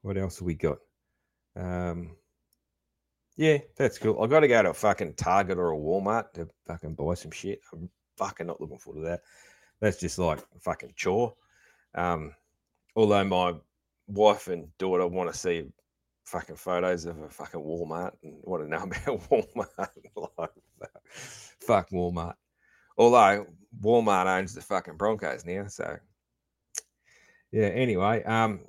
What 0.00 0.16
else 0.16 0.38
have 0.38 0.46
we 0.46 0.54
got? 0.54 0.78
Um, 1.54 2.16
yeah, 3.36 3.58
that's 3.76 3.98
cool. 3.98 4.22
I 4.22 4.26
got 4.28 4.40
to 4.40 4.48
go 4.48 4.62
to 4.62 4.70
a 4.70 4.74
fucking 4.74 5.14
Target 5.14 5.58
or 5.58 5.72
a 5.72 5.76
Walmart 5.76 6.32
to 6.32 6.48
fucking 6.66 6.94
buy 6.94 7.12
some 7.14 7.32
shit. 7.32 7.60
I'm 7.70 7.90
fucking 8.16 8.46
not 8.46 8.62
looking 8.62 8.78
forward 8.78 9.02
to 9.02 9.08
that. 9.08 9.20
That's 9.80 10.00
just 10.00 10.18
like 10.18 10.38
a 10.38 10.58
fucking 10.58 10.94
chore. 10.96 11.34
Um, 11.94 12.34
although 12.96 13.24
my 13.24 13.54
wife 14.08 14.48
and 14.48 14.66
daughter 14.78 15.06
want 15.06 15.32
to 15.32 15.38
see 15.38 15.64
fucking 16.24 16.56
photos 16.56 17.04
of 17.04 17.20
a 17.20 17.28
fucking 17.28 17.60
Walmart 17.60 18.12
and 18.22 18.34
want 18.42 18.62
to 18.62 18.68
know 18.68 18.82
about 18.82 19.28
Walmart. 19.30 19.88
like, 20.38 20.50
fuck 21.60 21.90
Walmart. 21.90 22.34
Although 22.96 23.46
Walmart 23.80 24.26
owns 24.26 24.54
the 24.54 24.60
fucking 24.60 24.96
Broncos 24.96 25.44
now, 25.44 25.66
so 25.66 25.96
yeah. 27.50 27.66
Anyway, 27.66 28.22
um, 28.24 28.60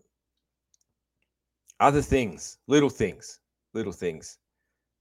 other 1.79 2.01
things, 2.01 2.57
little 2.67 2.89
things, 2.89 3.39
little 3.73 3.91
things. 3.91 4.37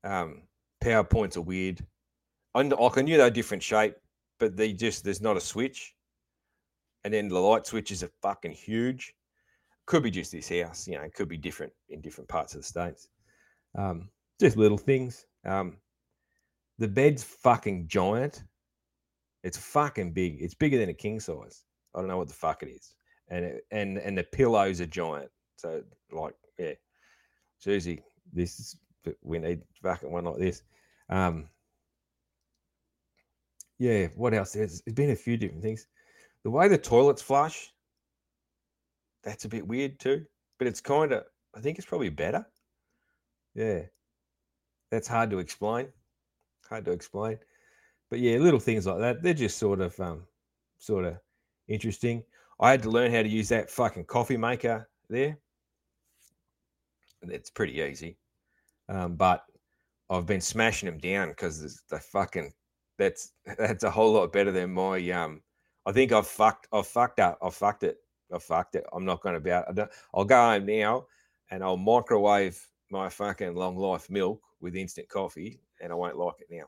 Um, 0.05 0.43
PowerPoints 0.83 1.37
are 1.37 1.43
weird. 1.43 1.85
I, 2.55 2.63
like 2.63 2.99
I 2.99 3.03
knew 3.03 3.17
they're 3.17 3.31
different 3.31 3.63
shape, 3.63 3.95
but 4.39 4.57
they 4.57 4.73
just 4.73 5.05
there's 5.05 5.21
not 5.21 5.37
a 5.37 5.41
switch, 5.41 5.95
and 7.05 7.13
then 7.13 7.29
the 7.29 7.39
light 7.39 7.67
switches 7.67 8.03
are 8.03 8.11
fucking 8.21 8.53
huge. 8.53 9.15
Could 9.87 10.05
be 10.05 10.11
just 10.11 10.33
this 10.33 10.49
house, 10.49 10.87
you 10.87 10.95
know. 10.95 11.03
it 11.03 11.15
Could 11.15 11.29
be 11.29 11.37
different 11.37 11.73
in 11.89 12.01
different 12.01 12.29
parts 12.29 12.55
of 12.55 12.61
the 12.61 12.67
states. 12.67 13.09
Um, 13.77 14.09
just 14.41 14.57
little 14.57 14.79
things. 14.79 15.27
Um, 15.45 15.79
the 16.79 16.89
bed's 16.89 17.23
fucking 17.23 17.89
giant. 17.89 18.45
It's 19.43 19.59
fucking 19.59 20.13
big. 20.13 20.39
It's 20.41 20.55
bigger 20.55 20.79
than 20.79 20.89
a 20.89 20.95
king 20.95 21.19
size. 21.19 21.65
I 21.95 21.99
don't 21.99 22.09
know 22.09 22.19
what 22.19 22.29
the 22.29 22.35
fuck 22.35 22.63
it 22.63 22.69
is. 22.69 22.95
And 23.29 23.45
it, 23.45 23.67
and 23.71 23.99
and 23.99 24.17
the 24.17 24.23
pillows 24.23 24.81
are 24.81 24.87
giant. 24.87 25.31
So 25.57 25.83
like 26.13 26.35
yeah, 26.59 26.75
Susie, 27.59 28.03
this 28.33 28.61
is 28.61 28.77
we 29.23 29.39
need 29.39 29.63
fucking 29.83 30.11
one 30.11 30.25
like 30.25 30.39
this. 30.39 30.63
Um, 31.09 31.49
yeah, 33.79 34.07
what 34.15 34.35
else? 34.35 34.53
There's, 34.53 34.81
there's 34.83 34.95
been 34.95 35.11
a 35.11 35.17
few 35.17 35.37
different 35.37 35.63
things. 35.63 35.87
The 36.45 36.51
way 36.51 36.69
the 36.69 36.79
toilets 36.79 37.23
flush, 37.23 37.73
that's 39.23 39.45
a 39.45 39.49
bit 39.49 39.67
weird 39.67 39.99
too. 40.01 40.25
But 40.59 40.69
it's 40.69 40.81
kind 40.81 41.13
of, 41.13 41.25
I 41.57 41.61
think 41.61 41.79
it's 41.79 41.87
probably 41.87 42.11
better. 42.11 42.47
Yeah, 43.55 43.83
that's 44.91 45.09
hard 45.09 45.31
to 45.31 45.39
explain 45.39 45.89
hard 46.73 46.85
to 46.87 46.93
explain. 46.93 47.39
But 48.11 48.21
yeah, 48.21 48.39
little 48.39 48.61
things 48.61 48.87
like 48.87 48.99
that, 48.99 49.23
they're 49.23 49.35
just 49.35 49.59
sort 49.59 49.81
of 49.81 49.99
um, 50.01 50.23
sort 50.79 51.05
of 51.05 51.19
interesting. 51.69 52.23
I 52.61 52.71
had 52.71 52.83
to 52.83 52.91
learn 52.91 53.13
how 53.13 53.23
to 53.23 53.29
use 53.29 53.49
that 53.51 53.71
fucking 53.71 54.07
coffee 54.07 54.37
maker 54.37 54.89
there. 55.09 55.39
It's 57.23 57.51
pretty 57.51 57.81
easy, 57.81 58.17
um, 58.89 59.15
but 59.17 59.45
I've 60.11 60.27
been 60.27 60.41
smashing 60.41 60.87
them 60.87 60.99
down 60.99 61.29
because 61.29 61.83
the 61.89 62.01
fucking 62.01 62.53
that's 62.99 63.33
that's 63.59 63.85
a 63.85 63.91
whole 63.91 64.13
lot 64.13 64.33
better 64.33 64.51
than 64.51 64.73
my 64.73 65.11
um. 65.11 65.43
I 65.87 65.93
think 65.93 66.13
I've 66.13 66.27
fucked. 66.27 66.69
I've 66.73 66.87
fucked 66.87 67.21
up. 67.21 67.39
I've 67.43 67.55
fucked 67.55 67.83
it. 67.83 67.99
I've 68.33 68.43
fucked 68.43 68.77
it. 68.77 68.85
I'm 68.93 69.05
not 69.05 69.21
going 69.21 69.35
to 69.35 69.41
be. 69.41 69.53
I 69.53 69.65
don't, 69.73 69.91
I'll 70.15 70.25
go 70.25 70.37
home 70.37 70.67
now 70.67 71.07
and 71.51 71.63
I'll 71.63 71.77
microwave 71.77 72.59
my 72.91 73.09
fucking 73.09 73.55
long 73.55 73.77
life 73.77 74.09
milk 74.09 74.41
with 74.61 74.77
instant 74.77 75.09
coffee, 75.09 75.61
and 75.81 75.93
I 75.93 75.95
won't 75.95 76.17
like 76.17 76.37
it 76.41 76.47
now. 76.51 76.65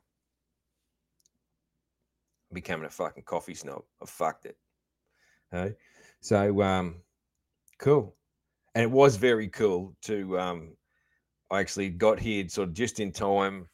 I'm 2.51 2.55
becoming 2.55 2.87
a 2.87 2.91
fucking 2.91 3.23
coffee 3.25 3.55
snob. 3.55 3.83
I've 4.03 4.11
fucked 4.11 4.47
it. 4.47 4.57
Hey, 5.51 5.75
so 6.21 6.61
um, 6.63 6.97
cool, 7.79 8.15
and 8.75 8.83
it 8.83 8.91
was 8.91 9.17
very 9.17 9.49
cool 9.49 9.95
to 10.03 10.39
um. 10.39 10.77
I 11.51 11.61
actually 11.61 11.91
got 11.91 12.19
here 12.19 12.49
sort 12.49 12.69
of 12.69 12.75
just 12.75 13.01
in 13.01 13.13
time 13.13 13.69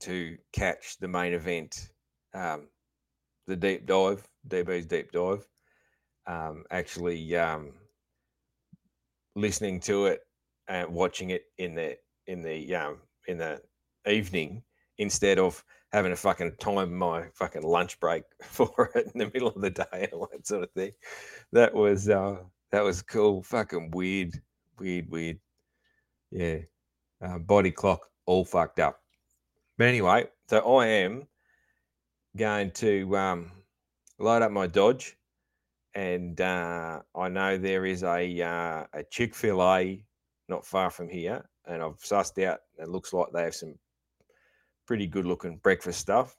to 0.00 0.36
catch 0.52 0.98
the 0.98 1.08
main 1.08 1.32
event, 1.32 1.88
um, 2.34 2.68
the 3.46 3.56
deep 3.56 3.86
dive, 3.86 4.26
DB's 4.48 4.86
deep 4.86 5.12
dive. 5.12 5.46
Um, 6.26 6.64
actually, 6.70 7.36
um, 7.36 7.72
listening 9.36 9.80
to 9.80 10.06
it 10.06 10.20
and 10.68 10.88
watching 10.88 11.30
it 11.30 11.44
in 11.58 11.74
the 11.74 11.96
in 12.26 12.42
the 12.42 12.74
um, 12.74 12.98
in 13.26 13.38
the 13.38 13.60
evening 14.06 14.62
instead 14.98 15.38
of 15.38 15.62
having 15.92 16.10
to 16.10 16.16
fucking 16.16 16.56
time 16.58 16.92
my 16.92 17.24
fucking 17.34 17.62
lunch 17.62 18.00
break 18.00 18.24
for 18.42 18.90
it 18.94 19.10
in 19.14 19.18
the 19.20 19.30
middle 19.32 19.48
of 19.48 19.60
the 19.60 19.70
day 19.70 19.84
and 19.92 20.12
all 20.12 20.28
that 20.32 20.46
sort 20.46 20.62
of 20.64 20.70
thing. 20.72 20.92
That 21.52 21.74
was 21.74 22.08
uh, 22.08 22.38
that 22.72 22.82
was 22.82 23.02
cool. 23.02 23.42
Fucking 23.42 23.90
weird, 23.92 24.40
weird, 24.78 25.10
weird. 25.10 25.38
Yeah, 26.30 26.58
uh, 27.22 27.38
body 27.38 27.70
clock 27.70 28.08
all 28.26 28.44
fucked 28.44 28.80
up. 28.80 29.00
But 29.78 29.88
anyway, 29.88 30.28
so 30.48 30.76
I 30.76 30.86
am 30.86 31.26
going 32.36 32.70
to 32.72 33.16
um, 33.16 33.50
load 34.18 34.42
up 34.42 34.50
my 34.50 34.66
Dodge, 34.66 35.16
and 35.94 36.40
uh, 36.40 37.00
I 37.14 37.28
know 37.28 37.56
there 37.56 37.86
is 37.86 38.02
a 38.02 38.42
uh, 38.42 38.84
a 38.92 39.04
Chick 39.10 39.34
Fil 39.34 39.62
A 39.62 40.04
not 40.48 40.66
far 40.66 40.90
from 40.90 41.08
here, 41.08 41.48
and 41.66 41.82
I've 41.82 41.98
sussed 41.98 42.42
out. 42.44 42.60
It 42.78 42.88
looks 42.88 43.12
like 43.12 43.28
they 43.32 43.42
have 43.42 43.54
some 43.54 43.74
pretty 44.86 45.06
good 45.06 45.26
looking 45.26 45.58
breakfast 45.58 46.00
stuff, 46.00 46.36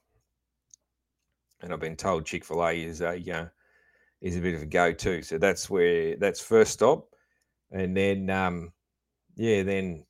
and 1.60 1.72
I've 1.72 1.80
been 1.80 1.96
told 1.96 2.26
Chick 2.26 2.44
Fil 2.44 2.64
A 2.64 2.72
is 2.72 3.00
a 3.00 3.18
uh, 3.32 3.46
is 4.20 4.36
a 4.36 4.40
bit 4.40 4.54
of 4.54 4.62
a 4.62 4.66
go 4.66 4.92
to. 4.92 5.22
So 5.22 5.38
that's 5.38 5.70
where 5.70 6.16
that's 6.16 6.40
first 6.40 6.72
stop, 6.72 7.08
and 7.70 7.96
then 7.96 8.28
um, 8.30 8.72
yeah, 9.36 9.62
then 9.62 10.04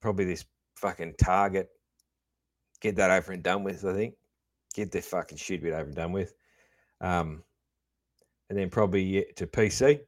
probably 0.00 0.24
this 0.26 0.44
fucking 0.76 1.14
Target 1.18 1.68
get 2.80 2.96
that 2.96 3.10
over 3.10 3.32
and 3.32 3.42
done 3.42 3.62
with. 3.62 3.84
I 3.84 3.94
think 3.94 4.14
get 4.74 4.92
their 4.92 5.02
fucking 5.02 5.38
shit 5.38 5.62
bit 5.62 5.72
over 5.72 5.86
and 5.86 5.94
done 5.94 6.12
with, 6.12 6.34
um, 7.00 7.42
and 8.48 8.58
then 8.58 8.70
probably 8.70 9.26
to 9.36 9.46
PC. 9.46 10.00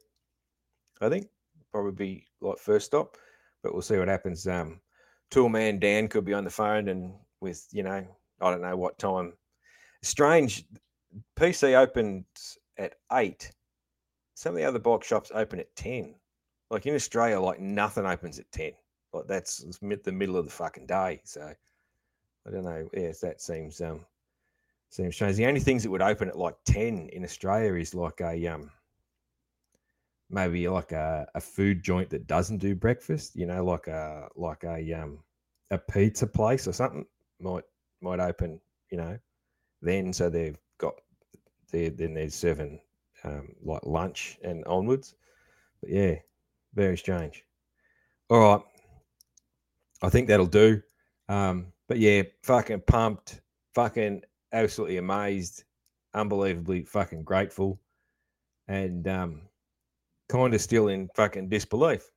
I 1.01 1.09
think 1.09 1.29
probably 1.73 1.93
be 1.93 2.27
like 2.41 2.59
first 2.59 2.87
stop, 2.87 3.17
but 3.63 3.73
we'll 3.73 3.83
see 3.83 3.97
what 3.97 4.09
happens. 4.09 4.47
Um, 4.47 4.81
Toolman 5.31 5.81
Dan 5.81 6.09
could 6.09 6.25
be 6.25 6.35
on 6.35 6.45
the 6.45 6.51
phone 6.51 6.89
and 6.89 7.15
with 7.41 7.67
you 7.73 7.83
know 7.83 8.07
I 8.41 8.51
don't 8.51 8.63
know 8.63 8.77
what 8.77 8.99
time. 8.99 9.33
Strange, 10.03 10.65
PC 11.37 11.75
opened 11.75 12.25
at 12.79 12.95
eight. 13.13 13.51
Some 14.35 14.55
of 14.55 14.57
the 14.57 14.65
other 14.65 14.79
box 14.79 15.07
shops 15.07 15.31
open 15.35 15.61
at 15.61 15.75
ten. 15.77 16.15
Like 16.71 16.87
in 16.87 16.95
Australia, 16.95 17.41
like 17.41 17.61
nothing 17.61 18.07
opens 18.07 18.39
at 18.39 18.51
ten. 18.53 18.73
Like 19.13 19.27
that's 19.27 19.65
the 19.81 20.13
middle 20.13 20.37
of 20.37 20.47
the 20.47 20.53
fucking 20.53 20.87
day. 20.87 21.21
So 21.25 21.53
I 22.47 22.51
don't 22.51 22.65
know. 22.65 22.89
Yes, 22.93 23.21
that 23.21 23.41
seems 23.41 23.81
um 23.81 24.05
seems 24.93 25.15
strange. 25.15 25.37
The 25.37 25.47
only 25.47 25.61
things 25.61 25.83
that 25.83 25.91
would 25.91 26.03
open 26.03 26.29
at 26.29 26.39
like 26.39 26.55
ten 26.65 27.09
in 27.13 27.25
Australia 27.25 27.75
is 27.75 27.95
like 27.95 28.21
a 28.21 28.47
um 28.47 28.71
maybe 30.31 30.69
like 30.69 30.93
a, 30.93 31.27
a 31.35 31.41
food 31.41 31.83
joint 31.83 32.11
that 32.11 32.27
doesn't 32.27 32.59
do 32.59 32.75
breakfast. 32.75 33.35
You 33.35 33.47
know, 33.47 33.65
like 33.65 33.87
a 33.87 34.29
like 34.37 34.65
a 34.65 34.93
um 34.93 35.19
a 35.71 35.79
pizza 35.79 36.27
place 36.27 36.69
or 36.69 36.73
something 36.73 37.07
might 37.41 37.65
might 38.03 38.21
open. 38.21 38.61
You 38.91 38.99
know, 38.99 39.19
then 39.81 40.13
so 40.13 40.29
they've 40.29 40.59
got 40.79 40.95
they 41.71 41.89
then 41.89 42.13
they're 42.13 42.29
serving 42.29 42.79
um, 43.25 43.55
like 43.65 43.85
lunch 43.85 44.39
and 44.45 44.65
onwards. 44.67 45.15
But 45.81 45.91
yeah, 45.91 46.17
very 46.75 46.99
strange. 46.99 47.45
All 48.29 48.39
right, 48.39 48.63
I 50.03 50.11
think 50.11 50.29
that'll 50.29 50.47
do. 50.47 50.83
Um, 51.29 51.73
but 51.89 51.99
yeah, 51.99 52.23
fucking 52.43 52.83
pumped, 52.87 53.41
fucking 53.75 54.23
absolutely 54.53 54.99
amazed, 54.99 55.65
unbelievably 56.15 56.85
fucking 56.85 57.25
grateful, 57.25 57.81
and 58.69 59.07
um, 59.09 59.43
kind 60.29 60.55
of 60.55 60.61
still 60.61 60.89
in 60.89 61.09
fucking 61.15 61.49
disbelief. 61.49 62.11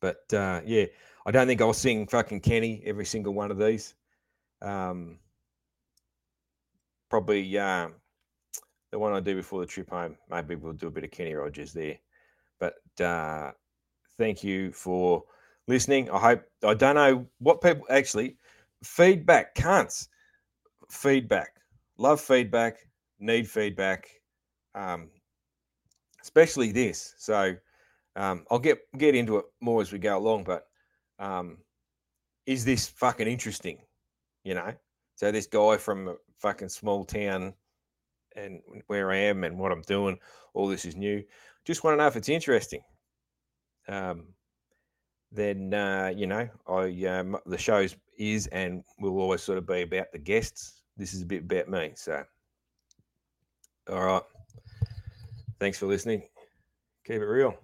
But 0.00 0.32
uh, 0.32 0.60
yeah, 0.64 0.86
I 1.26 1.30
don't 1.30 1.46
think 1.46 1.60
I'll 1.60 1.72
sing 1.72 2.06
fucking 2.06 2.40
Kenny 2.40 2.82
every 2.84 3.06
single 3.06 3.34
one 3.34 3.50
of 3.50 3.58
these. 3.58 3.94
Um, 4.60 5.18
probably 7.08 7.56
uh, 7.58 7.88
the 8.90 8.98
one 8.98 9.12
I 9.12 9.20
do 9.20 9.34
before 9.34 9.60
the 9.60 9.66
trip 9.66 9.90
home. 9.90 10.16
Maybe 10.30 10.56
we'll 10.56 10.72
do 10.72 10.88
a 10.88 10.90
bit 10.90 11.04
of 11.04 11.10
Kenny 11.10 11.34
Rogers 11.34 11.72
there. 11.72 11.98
But 12.60 12.74
uh, 13.02 13.52
thank 14.18 14.44
you 14.44 14.72
for 14.72 15.24
listening. 15.66 16.10
I 16.10 16.18
hope 16.18 16.42
I 16.62 16.74
don't 16.74 16.94
know 16.96 17.26
what 17.38 17.60
people 17.60 17.86
actually 17.90 18.36
feedback 18.82 19.54
cunts. 19.54 20.08
Feedback. 20.94 21.50
Love 21.98 22.20
feedback. 22.20 22.78
Need 23.18 23.48
feedback. 23.48 24.08
Um, 24.74 25.10
especially 26.22 26.72
this. 26.72 27.14
So 27.18 27.54
um, 28.16 28.44
I'll 28.50 28.58
get 28.58 28.78
get 28.96 29.14
into 29.14 29.38
it 29.38 29.44
more 29.60 29.82
as 29.82 29.92
we 29.92 29.98
go 29.98 30.16
along. 30.16 30.44
But 30.44 30.66
um, 31.18 31.58
is 32.46 32.64
this 32.64 32.88
fucking 32.88 33.28
interesting? 33.28 33.78
You 34.44 34.54
know. 34.54 34.72
So 35.16 35.30
this 35.30 35.46
guy 35.46 35.76
from 35.76 36.08
a 36.08 36.14
fucking 36.38 36.70
small 36.70 37.04
town 37.04 37.54
and 38.36 38.60
where 38.88 39.12
I 39.12 39.16
am 39.16 39.44
and 39.44 39.58
what 39.58 39.72
I'm 39.72 39.82
doing, 39.82 40.18
all 40.54 40.66
this 40.66 40.84
is 40.84 40.96
new. 40.96 41.22
Just 41.64 41.84
want 41.84 41.94
to 41.94 41.98
know 42.02 42.08
if 42.08 42.16
it's 42.16 42.28
interesting. 42.28 42.82
Um, 43.88 44.28
then 45.30 45.74
uh, 45.74 46.12
you 46.14 46.26
know, 46.26 46.48
I 46.68 47.04
um, 47.06 47.36
the 47.46 47.58
shows 47.58 47.96
is 48.16 48.46
and 48.48 48.84
will 48.98 49.18
always 49.18 49.42
sort 49.42 49.58
of 49.58 49.66
be 49.66 49.82
about 49.82 50.12
the 50.12 50.18
guests. 50.18 50.83
This 50.96 51.14
is 51.14 51.22
a 51.22 51.26
bit 51.26 51.42
about 51.42 51.68
me. 51.68 51.92
So, 51.96 52.24
all 53.90 54.04
right. 54.04 54.22
Thanks 55.58 55.78
for 55.78 55.86
listening. 55.86 56.22
Keep 57.04 57.16
it 57.16 57.26
real. 57.26 57.56